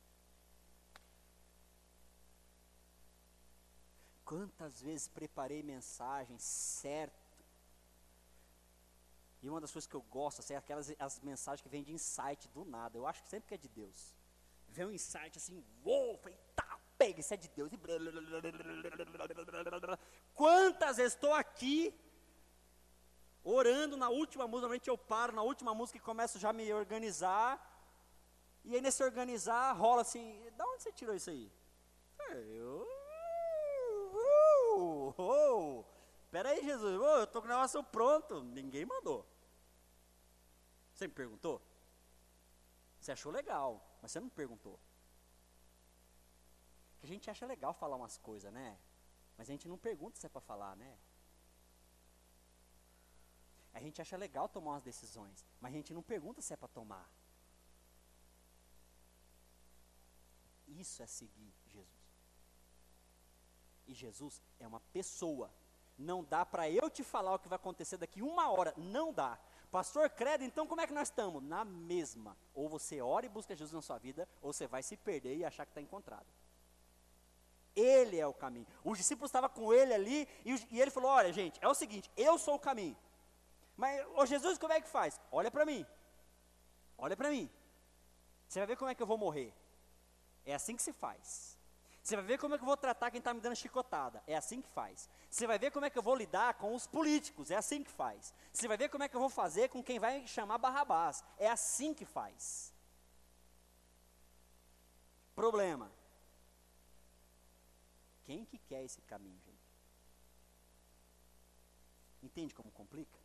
[4.26, 7.23] Quantas vezes preparei mensagem certo?
[9.44, 11.92] E uma das coisas que eu gosto assim, é aquelas as mensagens que vêm de
[11.92, 12.98] insight do nada.
[12.98, 14.16] Eu acho que sempre que é de Deus.
[14.70, 17.70] Vem um insight assim, uou, falei, tá, pega, isso é de Deus.
[20.34, 21.94] Quantas vezes estou aqui
[23.44, 26.74] orando na última música, normalmente eu paro na última música e começo já a me
[26.74, 27.52] organizar.
[28.64, 31.52] E aí nesse organizar rola assim, da onde você tirou isso aí?
[32.32, 32.88] Eu.
[34.74, 35.86] Uh, uh, uh,
[36.32, 38.42] Pera aí, Jesus, oh, eu estou com o negócio pronto.
[38.42, 39.33] Ninguém mandou.
[40.94, 41.62] Você me perguntou?
[43.00, 44.80] Você achou legal, mas você não me perguntou.
[47.02, 48.80] A gente acha legal falar umas coisas, né?
[49.38, 50.98] Mas a gente não pergunta se é para falar, né?
[53.74, 56.68] A gente acha legal tomar umas decisões, mas a gente não pergunta se é para
[56.68, 57.10] tomar.
[60.68, 62.04] Isso é seguir Jesus.
[63.88, 65.54] E Jesus é uma pessoa.
[65.98, 68.74] Não dá para eu te falar o que vai acontecer daqui uma hora.
[68.78, 69.40] Não dá.
[69.74, 71.42] Pastor Credo, então como é que nós estamos?
[71.42, 72.38] Na mesma.
[72.54, 75.44] Ou você ora e busca Jesus na sua vida, ou você vai se perder e
[75.44, 76.28] achar que está encontrado.
[77.76, 78.68] Ele é o caminho.
[78.84, 82.12] Os discípulos estavam com ele ali e, e, ele falou: Olha, gente, é o seguinte,
[82.16, 82.96] eu sou o caminho.
[83.76, 85.20] Mas, ô Jesus, como é que faz?
[85.32, 85.84] Olha para mim.
[86.96, 87.50] Olha para mim.
[88.48, 89.52] Você vai ver como é que eu vou morrer.
[90.46, 91.58] É assim que se faz.
[92.04, 94.22] Você vai ver como é que eu vou tratar quem está me dando chicotada.
[94.28, 95.10] É assim que faz.
[95.30, 97.50] Você vai ver como é que eu vou lidar com os políticos.
[97.50, 98.34] É assim que faz.
[98.52, 101.24] Você vai ver como é que eu vou fazer com quem vai chamar Barrabás.
[101.38, 102.74] É assim que faz.
[105.34, 105.90] Problema.
[108.26, 109.72] Quem que quer esse caminho, gente?
[112.22, 113.18] Entende como complica?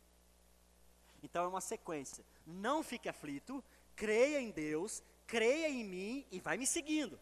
[1.21, 2.25] Então é uma sequência.
[2.45, 3.61] Não fique aflito,
[3.93, 7.19] creia em Deus, creia em mim e vai me seguindo.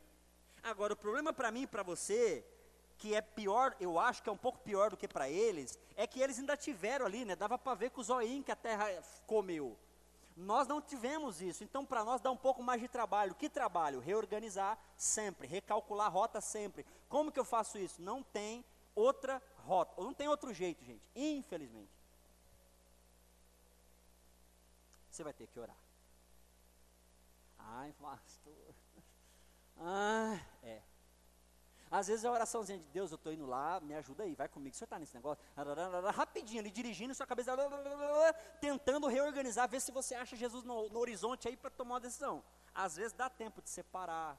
[0.68, 2.46] Agora, o problema para mim e para você,
[2.98, 6.06] que é pior, eu acho que é um pouco pior do que para eles, é
[6.06, 7.36] que eles ainda tiveram ali, né?
[7.36, 8.86] Dava para ver com o zoinho que a terra
[9.26, 9.78] comeu.
[10.36, 13.34] Nós não tivemos isso, então para nós dá um pouco mais de trabalho.
[13.34, 14.00] Que trabalho?
[14.00, 16.86] Reorganizar sempre, recalcular a rota sempre.
[17.10, 18.02] Como que eu faço isso?
[18.02, 21.90] Não tem outra rota, não tem outro jeito, gente, infelizmente.
[25.10, 25.78] Você vai ter que orar.
[27.58, 28.54] Ai, pastor.
[29.80, 30.82] Ah, é.
[31.90, 34.76] Às vezes a oraçãozinha de Deus, eu estou indo lá, me ajuda aí, vai comigo.
[34.76, 35.42] O senhor está nesse negócio?
[36.14, 37.56] Rapidinho ali, dirigindo sua cabeça,
[38.60, 42.44] tentando reorganizar, ver se você acha Jesus no, no horizonte aí para tomar uma decisão.
[42.76, 44.38] Às vezes dá tempo de separar.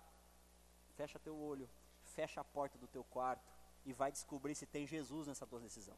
[0.95, 1.69] Fecha teu olho,
[2.03, 3.49] fecha a porta do teu quarto
[3.85, 5.97] e vai descobrir se tem Jesus nessa tua decisão.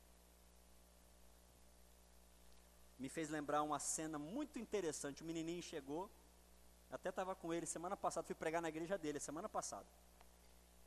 [2.96, 5.22] Me fez lembrar uma cena muito interessante.
[5.22, 6.10] O menininho chegou,
[6.90, 9.86] até estava com ele semana passada, fui pregar na igreja dele, semana passada.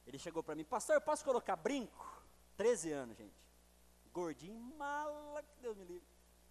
[0.05, 2.21] Ele chegou para mim, pastor, eu posso colocar brinco?
[2.57, 3.35] 13 anos, gente.
[4.11, 6.07] Gordinho, mala, que Deus me livre.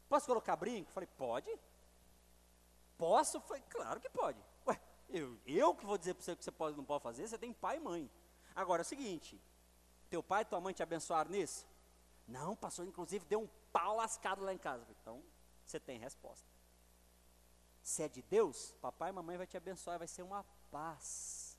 [0.08, 0.90] Posso colocar brinco?
[0.90, 1.50] Falei, pode.
[2.96, 3.40] Posso?
[3.42, 4.42] Falei, claro que pode.
[4.66, 7.38] Ué, eu, eu que vou dizer para você que você pode não pode fazer, você
[7.38, 8.10] tem pai e mãe.
[8.54, 9.40] Agora é o seguinte,
[10.10, 11.66] teu pai e tua mãe te abençoaram nisso?
[12.26, 14.86] Não, pastor, inclusive deu um pau lascado lá em casa.
[15.00, 15.22] Então,
[15.64, 16.51] você tem resposta.
[17.82, 21.58] Se é de Deus, papai e mamãe vai te abençoar, vai ser uma paz.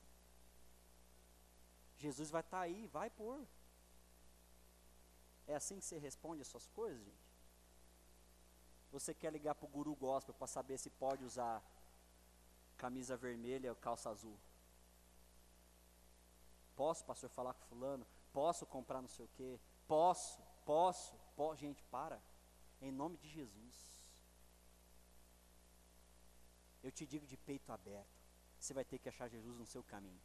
[1.98, 3.46] Jesus vai estar tá aí, vai por.
[5.46, 7.24] É assim que você responde as suas coisas, gente?
[8.90, 11.62] Você quer ligar para o guru gospel para saber se pode usar
[12.76, 14.38] camisa vermelha ou calça azul?
[16.74, 18.06] Posso, pastor, falar com fulano?
[18.32, 19.60] Posso comprar não sei o quê?
[19.86, 21.60] Posso, posso, posso.
[21.60, 22.20] Gente, para.
[22.80, 23.93] Em nome de Jesus.
[26.84, 28.16] Eu te digo de peito aberto:
[28.60, 30.22] você vai ter que achar Jesus no seu caminho.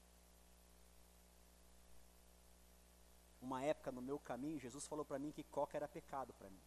[3.42, 6.62] Uma época no meu caminho, Jesus falou para mim que coca era pecado para mim.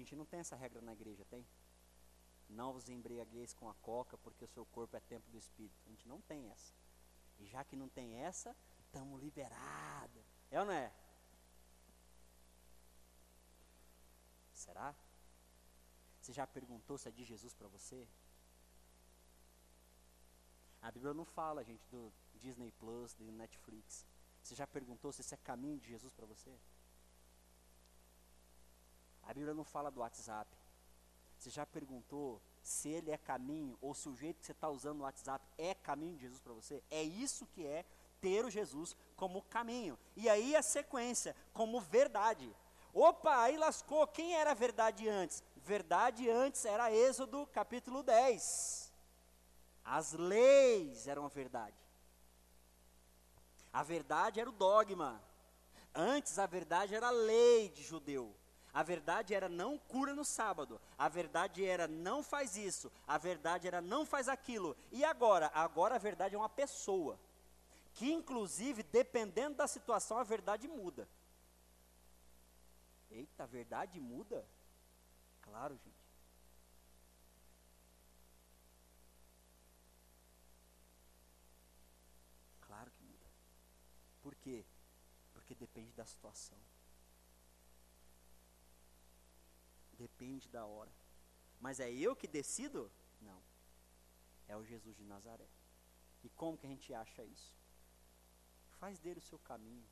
[0.00, 1.46] gente não tem essa regra na igreja, tem?
[2.48, 5.80] Não vos embriagueis com a coca, porque o seu corpo é templo do Espírito.
[5.86, 6.74] A gente não tem essa.
[7.38, 10.24] E já que não tem essa, estamos liberados.
[10.50, 10.92] É ou não é?
[14.60, 14.94] Será?
[16.20, 18.06] Você já perguntou se é de Jesus para você?
[20.82, 24.06] A Bíblia não fala, gente, do Disney Plus, do Netflix.
[24.42, 26.54] Você já perguntou se isso é caminho de Jesus para você?
[29.22, 30.54] A Bíblia não fala do WhatsApp.
[31.38, 35.00] Você já perguntou se ele é caminho ou se o jeito que você está usando
[35.00, 36.82] o WhatsApp é caminho de Jesus para você?
[36.90, 37.84] É isso que é
[38.20, 39.98] ter o Jesus como caminho.
[40.14, 42.54] E aí a sequência, como verdade.
[42.92, 44.06] Opa, aí lascou.
[44.06, 45.42] Quem era a verdade antes?
[45.56, 48.92] Verdade antes era Êxodo capítulo 10.
[49.84, 51.76] As leis eram a verdade.
[53.72, 55.22] A verdade era o dogma.
[55.94, 58.34] Antes a verdade era a lei de judeu.
[58.72, 60.80] A verdade era não cura no sábado.
[60.96, 62.90] A verdade era não faz isso.
[63.06, 64.76] A verdade era não faz aquilo.
[64.92, 65.50] E agora?
[65.54, 67.18] Agora a verdade é uma pessoa.
[67.94, 71.08] Que inclusive, dependendo da situação, a verdade muda.
[73.10, 74.48] Eita, a verdade muda?
[75.42, 76.10] Claro, gente.
[82.60, 83.26] Claro que muda.
[84.22, 84.64] Por quê?
[85.32, 86.58] Porque depende da situação.
[89.94, 90.92] Depende da hora.
[91.60, 92.90] Mas é eu que decido?
[93.20, 93.42] Não.
[94.46, 95.48] É o Jesus de Nazaré.
[96.22, 97.56] E como que a gente acha isso?
[98.78, 99.86] Faz dele o seu caminho.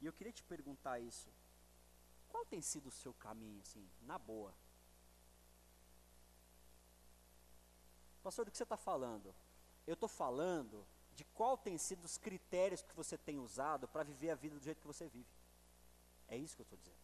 [0.00, 1.28] E eu queria te perguntar isso.
[2.36, 4.54] Qual tem sido o seu caminho, assim, na boa?
[8.22, 9.34] Pastor, do que você está falando?
[9.86, 14.28] Eu estou falando de qual tem sido os critérios que você tem usado para viver
[14.28, 15.34] a vida do jeito que você vive.
[16.28, 16.98] É isso que eu estou dizendo.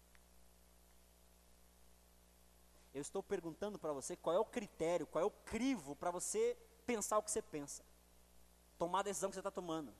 [2.92, 6.59] Eu estou perguntando para você qual é o critério, qual é o crivo para você
[6.85, 7.83] pensar o que você pensa,
[8.77, 9.95] tomar a decisão que você está tomando,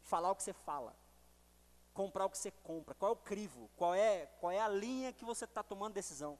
[0.00, 0.96] falar o que você fala
[2.00, 2.94] comprar o que você compra?
[2.94, 3.70] Qual é o crivo?
[3.76, 6.38] Qual é, qual é a linha que você está tomando decisão?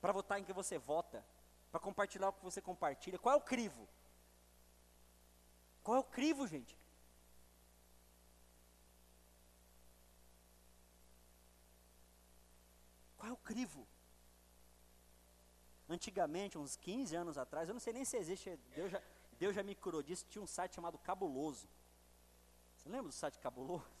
[0.00, 1.22] Para votar em que você vota?
[1.70, 3.18] Para compartilhar o que você compartilha?
[3.18, 3.86] Qual é o crivo?
[5.82, 6.74] Qual é o crivo, gente?
[13.18, 13.86] Qual é o crivo?
[15.86, 19.02] Antigamente, uns 15 anos atrás, eu não sei nem se existe, Deus já,
[19.38, 21.68] Deus já me curou disso, tinha um site chamado Cabuloso.
[22.78, 23.93] Você lembra do site Cabuloso?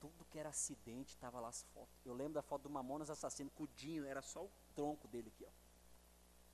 [0.00, 2.04] Tudo que era acidente estava lá as fotos.
[2.04, 5.28] Eu lembro da foto do Mamonas assassino, com o Dinho, era só o tronco dele
[5.28, 5.50] aqui, ó.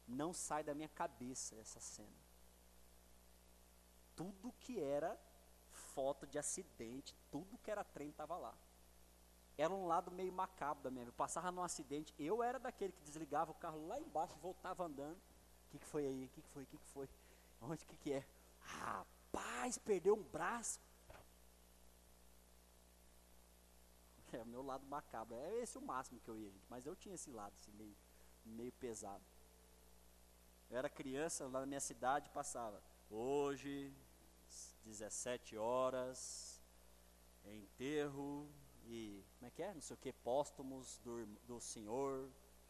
[0.06, 2.26] Não sai da minha cabeça essa cena.
[4.14, 5.18] Tudo que era
[5.70, 8.54] foto de acidente, tudo que era trem estava lá.
[9.59, 11.11] Era um lado meio macabro da minha vida.
[11.11, 15.16] Eu passava num acidente, eu era daquele que desligava o carro lá embaixo voltava andando.
[15.16, 16.26] O que, que foi aí?
[16.26, 16.62] O que, que foi?
[16.62, 17.09] O que, que foi?
[17.61, 18.26] Onde que, que é?
[18.61, 20.80] Rapaz, perdeu um braço.
[24.37, 25.35] É o meu lado macabro.
[25.35, 26.66] É esse o máximo que eu ia, gente.
[26.68, 27.96] Mas eu tinha esse lado, assim, meio,
[28.44, 29.25] meio pesado.
[30.70, 32.83] Eu era criança, lá na minha cidade, passava.
[33.09, 33.92] Hoje,
[34.85, 36.61] 17 horas,
[37.44, 38.51] enterro
[38.85, 39.72] e, como é que é?
[39.72, 42.29] Não sei o que, póstumos do, do senhor,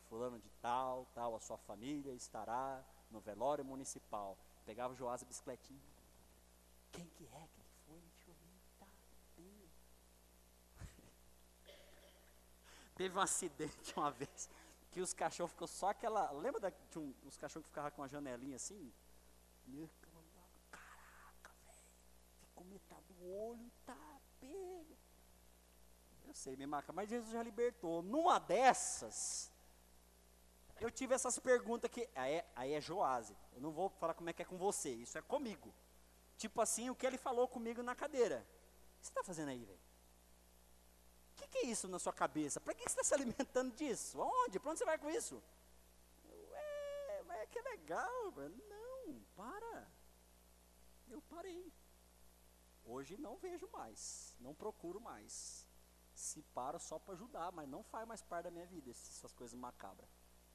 [0.09, 4.39] fulano de tal, tal, a sua família estará no velório municipal.
[4.65, 5.81] Pegava o Joás a bicicletinha.
[6.93, 7.49] Quem que é?
[7.87, 8.03] Quem
[12.97, 14.49] Teve um acidente uma vez
[14.91, 16.31] que os cachorros ficou só aquela.
[16.33, 18.93] Lembra da, de um, os cachorros que ficavam com uma janelinha assim?
[20.71, 21.91] Caraca, velho.
[22.41, 23.95] Ficou metade do olho, tá
[24.41, 24.97] pega.
[26.25, 28.03] Eu sei, me marca, mas Jesus já libertou.
[28.03, 29.53] Numa dessas,
[30.81, 32.09] eu tive essas perguntas que.
[32.15, 33.37] Aí é, aí é Joase.
[33.53, 35.75] Eu não vou falar como é que é com você, isso é comigo.
[36.39, 38.47] Tipo assim, o que ele falou comigo na cadeira.
[38.97, 39.86] O que você está fazendo aí, velho?
[41.37, 42.59] O que, que, é isso na sua cabeça?
[42.59, 44.19] Para que você está se alimentando disso?
[44.19, 44.59] Onde?
[44.59, 45.43] Para onde você vai com isso?
[46.51, 48.33] Ué, mas é que é legal.
[48.71, 49.87] Não, para.
[51.11, 51.71] Eu parei.
[52.87, 55.69] Hoje não vejo mais, não procuro mais.
[56.15, 59.59] Se paro só para ajudar, mas não faz mais parte da minha vida essas coisas
[59.59, 60.09] macabras.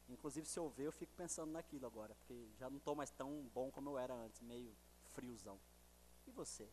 [0.09, 3.43] Inclusive, se eu ver, eu fico pensando naquilo agora, porque já não estou mais tão
[3.53, 4.75] bom como eu era antes, meio
[5.11, 5.59] friozão.
[6.25, 6.67] E você?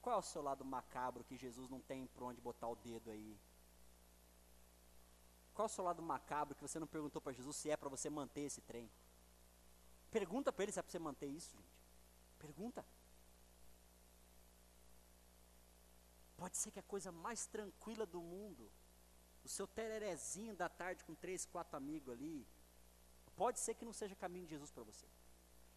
[0.00, 3.10] Qual é o seu lado macabro que Jesus não tem por onde botar o dedo
[3.10, 3.38] aí?
[5.52, 7.88] Qual é o seu lado macabro que você não perguntou para Jesus se é para
[7.88, 8.90] você manter esse trem?
[10.10, 11.80] Pergunta para ele se é para você manter isso, gente.
[12.38, 12.84] Pergunta.
[16.36, 18.70] Pode ser que a coisa mais tranquila do mundo
[19.44, 22.46] o seu tererezinho da tarde com três, quatro amigos ali,
[23.36, 25.06] pode ser que não seja caminho de Jesus para você.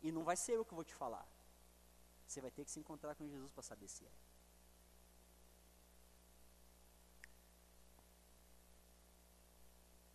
[0.02, 1.26] E não vai ser eu que vou te falar.
[2.28, 4.12] Você vai ter que se encontrar com Jesus para saber se é.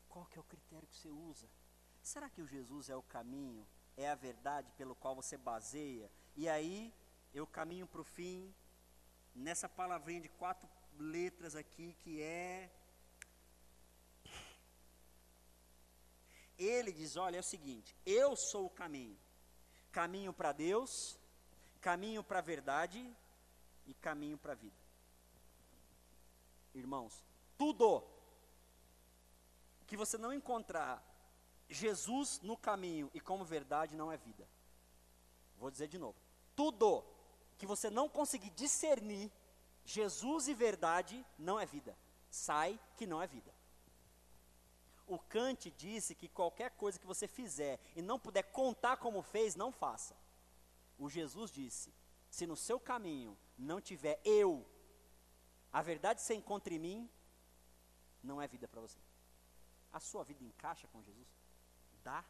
[0.09, 1.49] Qual que é o critério que você usa?
[2.03, 6.11] Será que o Jesus é o caminho, é a verdade pelo qual você baseia?
[6.35, 6.93] E aí
[7.33, 8.55] eu caminho para o fim
[9.35, 12.71] nessa palavrinha de quatro letras aqui que é
[16.59, 19.17] ele diz: olha, é o seguinte, eu sou o caminho.
[19.93, 21.19] Caminho para Deus,
[21.81, 23.15] caminho para a verdade
[23.87, 24.77] e caminho para a vida.
[26.75, 27.25] Irmãos,
[27.57, 28.05] tudo
[29.87, 31.03] que você não encontrar
[31.69, 34.49] Jesus no caminho e como verdade não é vida.
[35.59, 36.17] Vou dizer de novo.
[36.55, 37.05] Tudo
[37.57, 39.31] que você não conseguir discernir
[39.85, 41.97] Jesus e verdade não é vida.
[42.31, 43.53] Sai que não é vida.
[45.07, 49.57] O Kant disse que qualquer coisa que você fizer e não puder contar como fez,
[49.57, 50.15] não faça.
[50.99, 51.95] O Jesus disse:
[52.31, 54.67] se no seu caminho não tiver eu,
[55.73, 57.11] a verdade você encontra em mim,
[58.23, 58.99] não é vida para você.
[59.93, 61.29] A sua vida encaixa com Jesus?
[62.03, 62.25] Dá?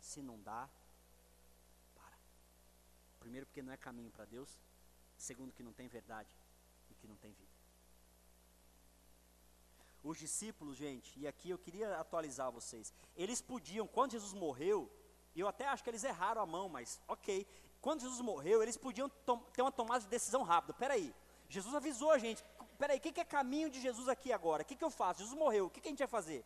[0.00, 0.68] Se não dá,
[1.94, 2.18] para.
[3.20, 4.58] Primeiro, porque não é caminho para Deus.
[5.16, 6.34] Segundo, que não tem verdade
[6.90, 7.50] e que não tem vida.
[10.02, 12.92] Os discípulos, gente, e aqui eu queria atualizar vocês.
[13.16, 14.90] Eles podiam, quando Jesus morreu,
[15.38, 17.46] e eu até acho que eles erraram a mão, mas ok.
[17.80, 19.08] Quando Jesus morreu, eles podiam
[19.52, 20.74] ter uma tomada de decisão rápida.
[20.74, 21.14] Peraí,
[21.48, 22.44] Jesus avisou a gente.
[22.76, 24.64] Peraí, o que, que é caminho de Jesus aqui agora?
[24.64, 25.20] O que, que eu faço?
[25.20, 26.44] Jesus morreu, o que, que a gente vai fazer?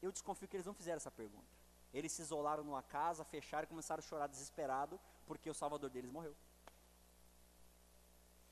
[0.00, 1.50] Eu desconfio que eles não fizeram essa pergunta.
[1.92, 6.12] Eles se isolaram numa casa, fecharam e começaram a chorar desesperado porque o Salvador deles
[6.12, 6.36] morreu.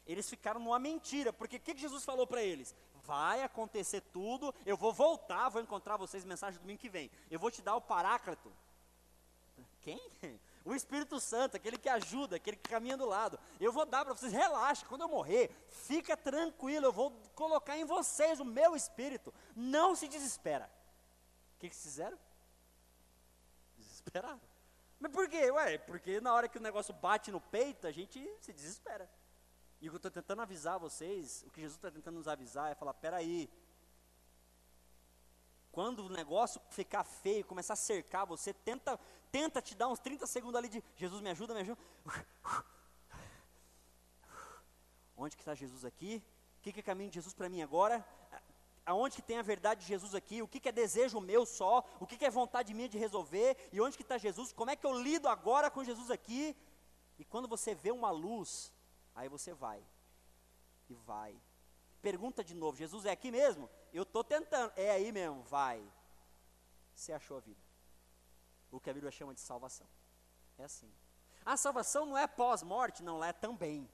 [0.04, 2.74] Eles ficaram numa mentira, porque o que, que Jesus falou para eles?
[3.06, 7.10] Vai acontecer tudo, eu vou voltar, vou encontrar vocês mensagem domingo que vem.
[7.30, 8.52] Eu vou te dar o paráclito.
[9.80, 10.00] Quem?
[10.64, 13.38] O Espírito Santo, aquele que ajuda, aquele que caminha do lado.
[13.60, 17.84] Eu vou dar para vocês, relaxa, quando eu morrer, fica tranquilo, eu vou colocar em
[17.84, 19.32] vocês o meu espírito.
[19.54, 20.68] Não se desespera.
[21.54, 22.18] O que, que fizeram?
[23.78, 24.40] Desesperaram.
[24.98, 25.50] Mas por quê?
[25.52, 29.08] Ué, porque na hora que o negócio bate no peito, a gente se desespera.
[29.86, 32.72] E o que eu estou tentando avisar vocês, o que Jesus está tentando nos avisar
[32.72, 33.48] é falar: peraí.
[35.70, 38.98] Quando o negócio ficar feio, começar a cercar você, tenta,
[39.30, 41.80] tenta te dar uns 30 segundos ali de Jesus me ajuda, me ajuda.
[45.16, 46.20] Onde que está Jesus aqui?
[46.58, 48.04] O que, que é caminho de Jesus para mim agora?
[48.84, 50.42] Aonde que tem a verdade de Jesus aqui?
[50.42, 51.84] O que, que é desejo meu só?
[52.00, 53.56] O que, que é vontade minha de resolver?
[53.72, 54.52] E onde que está Jesus?
[54.52, 56.56] Como é que eu lido agora com Jesus aqui?
[57.20, 58.74] E quando você vê uma luz,
[59.16, 59.82] Aí você vai.
[60.88, 61.34] E vai.
[62.02, 63.68] Pergunta de novo: Jesus é aqui mesmo?
[63.92, 64.72] Eu estou tentando.
[64.76, 65.82] É aí mesmo, vai.
[66.94, 67.60] Você achou a vida.
[68.70, 69.88] O que a Bíblia chama de salvação.
[70.58, 70.92] É assim.
[71.44, 73.88] A salvação não é pós-morte, não, lá é também.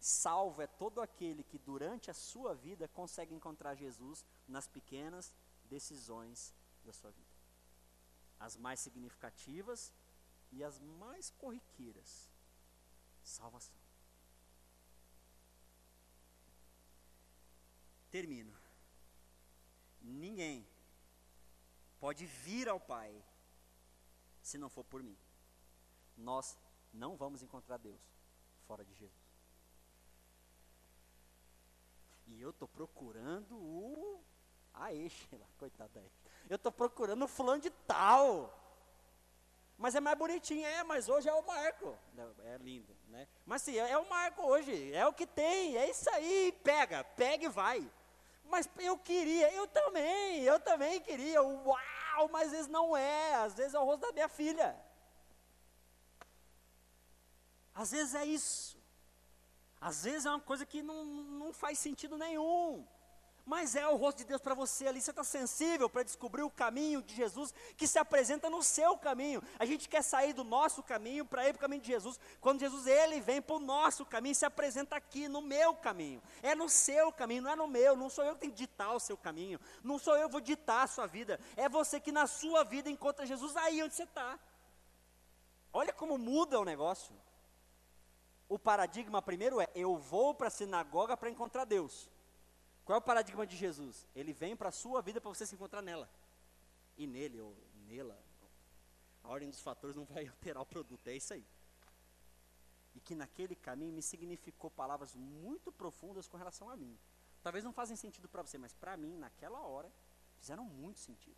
[0.00, 5.34] Salvo é todo aquele que durante a sua vida consegue encontrar Jesus nas pequenas
[5.64, 7.34] decisões da sua vida.
[8.38, 9.92] As mais significativas
[10.50, 12.30] e as mais corriqueiras.
[13.22, 13.83] Salvação.
[18.14, 18.56] Termino.
[20.00, 20.64] Ninguém
[21.98, 23.12] pode vir ao Pai
[24.40, 25.18] se não for por mim.
[26.16, 26.56] Nós
[26.92, 28.00] não vamos encontrar Deus
[28.68, 29.20] fora de Jesus.
[32.28, 34.22] E eu estou procurando o.
[34.72, 36.12] Aí, Sheila, coitada aí.
[36.48, 38.60] Eu estou procurando o fulano de tal.
[39.76, 41.98] Mas é mais bonitinho, é, mas hoje é o Marco.
[42.44, 43.26] É lindo, né?
[43.44, 47.02] Mas sim, é, é o Marco hoje, é o que tem, é isso aí, pega,
[47.02, 47.92] pega e vai.
[48.44, 51.42] Mas eu queria, eu também, eu também queria.
[51.42, 54.76] Uau, mas às vezes não é, às vezes é o rosto da minha filha.
[57.74, 58.78] Às vezes é isso.
[59.80, 62.86] Às vezes é uma coisa que não, não faz sentido nenhum.
[63.46, 66.50] Mas é o rosto de Deus para você ali, você está sensível para descobrir o
[66.50, 69.42] caminho de Jesus que se apresenta no seu caminho.
[69.58, 72.18] A gente quer sair do nosso caminho para ir para o caminho de Jesus.
[72.40, 76.22] Quando Jesus ele vem para o nosso caminho, se apresenta aqui no meu caminho.
[76.42, 77.94] É no seu caminho, não é no meu.
[77.94, 79.60] Não sou eu que tenho que ditar o seu caminho.
[79.82, 81.38] Não sou eu que vou ditar a sua vida.
[81.54, 84.38] É você que na sua vida encontra Jesus aí onde você está.
[85.70, 87.14] Olha como muda o negócio.
[88.48, 92.08] O paradigma primeiro é: eu vou para a sinagoga para encontrar Deus.
[92.84, 94.06] Qual é o paradigma de Jesus?
[94.14, 96.08] Ele vem para a sua vida para você se encontrar nela.
[96.96, 97.56] E nele, ou
[97.88, 98.18] nela.
[99.22, 101.44] A ordem dos fatores não vai alterar o produto, é isso aí.
[102.94, 106.96] e que naquele caminho me significou palavras muito profundas com relação a mim.
[107.42, 109.92] Talvez não fazem sentido para você, mas para mim, naquela hora,
[110.38, 111.36] fizeram muito sentido.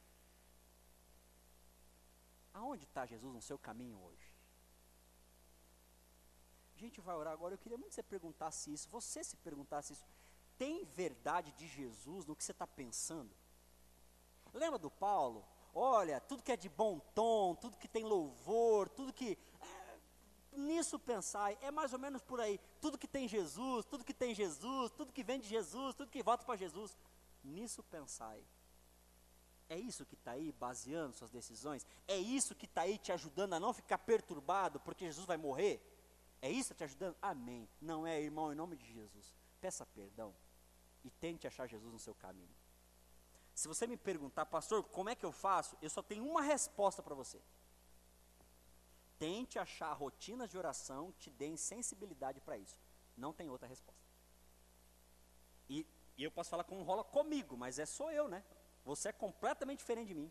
[2.53, 4.35] Aonde está Jesus no seu caminho hoje?
[6.75, 7.55] A gente vai orar agora.
[7.55, 10.05] Eu queria muito que você perguntasse isso, você se perguntasse isso.
[10.59, 13.35] Tem verdade de Jesus no que você está pensando?
[14.53, 15.45] Lembra do Paulo?
[15.75, 19.37] Olha, tudo que é de bom tom, tudo que tem louvor, tudo que
[20.53, 22.59] nisso pensai, é mais ou menos por aí.
[22.81, 26.23] Tudo que tem Jesus, tudo que tem Jesus, tudo que vem de Jesus, tudo que
[26.23, 26.97] volta para Jesus,
[27.45, 28.43] nisso pensai.
[29.69, 31.85] É isso que está aí baseando suas decisões?
[32.09, 35.83] É isso que está aí te ajudando a não ficar perturbado porque Jesus vai morrer?
[36.41, 37.17] É isso que está te ajudando?
[37.21, 37.69] Amém.
[37.79, 39.35] Não é, irmão, em nome de Jesus.
[39.61, 40.35] Peça perdão
[41.05, 42.55] e tente achar Jesus no seu caminho.
[43.55, 45.79] Se você me perguntar, pastor, como é que eu faço?
[45.81, 47.41] Eu só tenho uma resposta para você.
[49.19, 52.77] Tente achar rotinas de oração que te deem sensibilidade para isso.
[53.17, 54.05] Não tem outra resposta.
[55.71, 55.87] E,
[56.19, 58.45] e, eu posso falar como rola comigo, mas é só eu, né?
[58.85, 60.31] Você é completamente diferente de mim.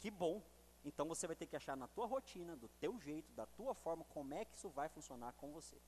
[0.00, 0.42] Que bom.
[0.84, 4.04] Então você vai ter que achar na tua rotina, do teu jeito, da tua forma,
[4.04, 5.80] como é que isso vai funcionar com você.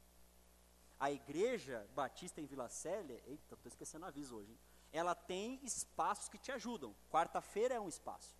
[1.00, 4.58] A igreja batista em Vila Célia, eita, estou esquecendo o aviso hoje, hein?
[4.92, 6.94] ela tem espaços que te ajudam.
[7.10, 8.36] Quarta-feira é um espaço.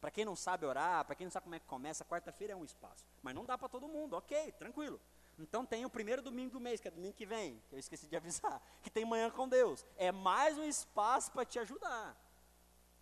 [0.00, 2.56] Para quem não sabe orar, para quem não sabe como é que começa, quarta-feira é
[2.56, 3.06] um espaço.
[3.22, 5.00] Mas não dá para todo mundo, ok, tranquilo.
[5.38, 8.08] Então tem o primeiro domingo do mês, que é domingo que vem, que eu esqueci
[8.08, 9.86] de avisar, que tem manhã com Deus.
[9.96, 12.16] É mais um espaço para te ajudar.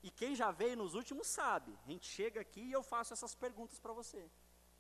[0.03, 1.77] E quem já veio nos últimos sabe.
[1.87, 4.31] A gente chega aqui e eu faço essas perguntas para você.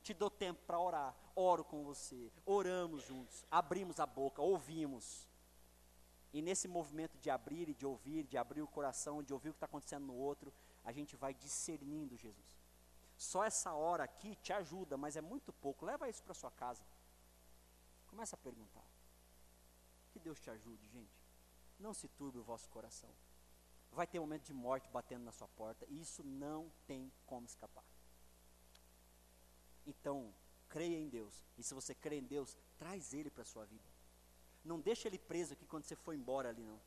[0.03, 5.28] Te dou tempo para orar, oro com você, oramos juntos, abrimos a boca, ouvimos.
[6.32, 9.53] E nesse movimento de abrir e de ouvir, de abrir o coração, de ouvir o
[9.53, 10.53] que está acontecendo no outro,
[10.84, 12.62] a gente vai discernindo Jesus.
[13.16, 15.84] Só essa hora aqui te ajuda, mas é muito pouco.
[15.84, 16.84] Leva isso para sua casa.
[18.07, 18.84] Começa a perguntar.
[20.11, 21.20] Que Deus te ajude, gente.
[21.78, 23.11] Não se turbe o vosso coração.
[23.90, 27.46] Vai ter um momento de morte batendo na sua porta, e isso não tem como
[27.46, 27.84] escapar.
[29.89, 30.34] Então,
[30.68, 31.43] creia em Deus.
[31.57, 33.89] E se você crê em Deus, traz ele para a sua vida.
[34.62, 36.78] Não deixa ele preso aqui quando você for embora ali, não.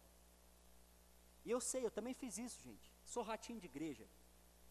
[1.43, 2.93] E eu sei, eu também fiz isso, gente.
[3.03, 4.07] Sou ratinho de igreja.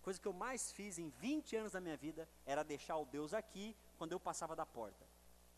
[0.00, 3.34] Coisa que eu mais fiz em 20 anos da minha vida era deixar o Deus
[3.34, 5.04] aqui quando eu passava da porta.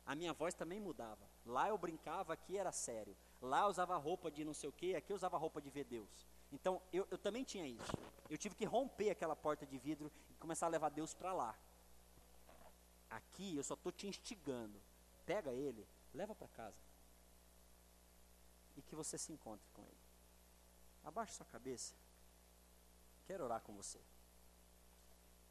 [0.07, 1.29] A minha voz também mudava.
[1.45, 3.14] Lá eu brincava, aqui era sério.
[3.41, 5.85] Lá eu usava roupa de não sei o que, aqui eu usava roupa de ver
[5.85, 6.27] Deus.
[6.51, 7.93] Então eu, eu também tinha isso.
[8.31, 11.55] Eu tive que romper aquela porta de vidro e começar a levar Deus para lá.
[13.12, 14.80] Aqui eu só estou te instigando.
[15.26, 16.80] Pega ele, leva para casa.
[18.76, 20.00] E que você se encontre com ele.
[21.04, 21.94] Abaixe sua cabeça.
[23.26, 24.00] Quero orar com você.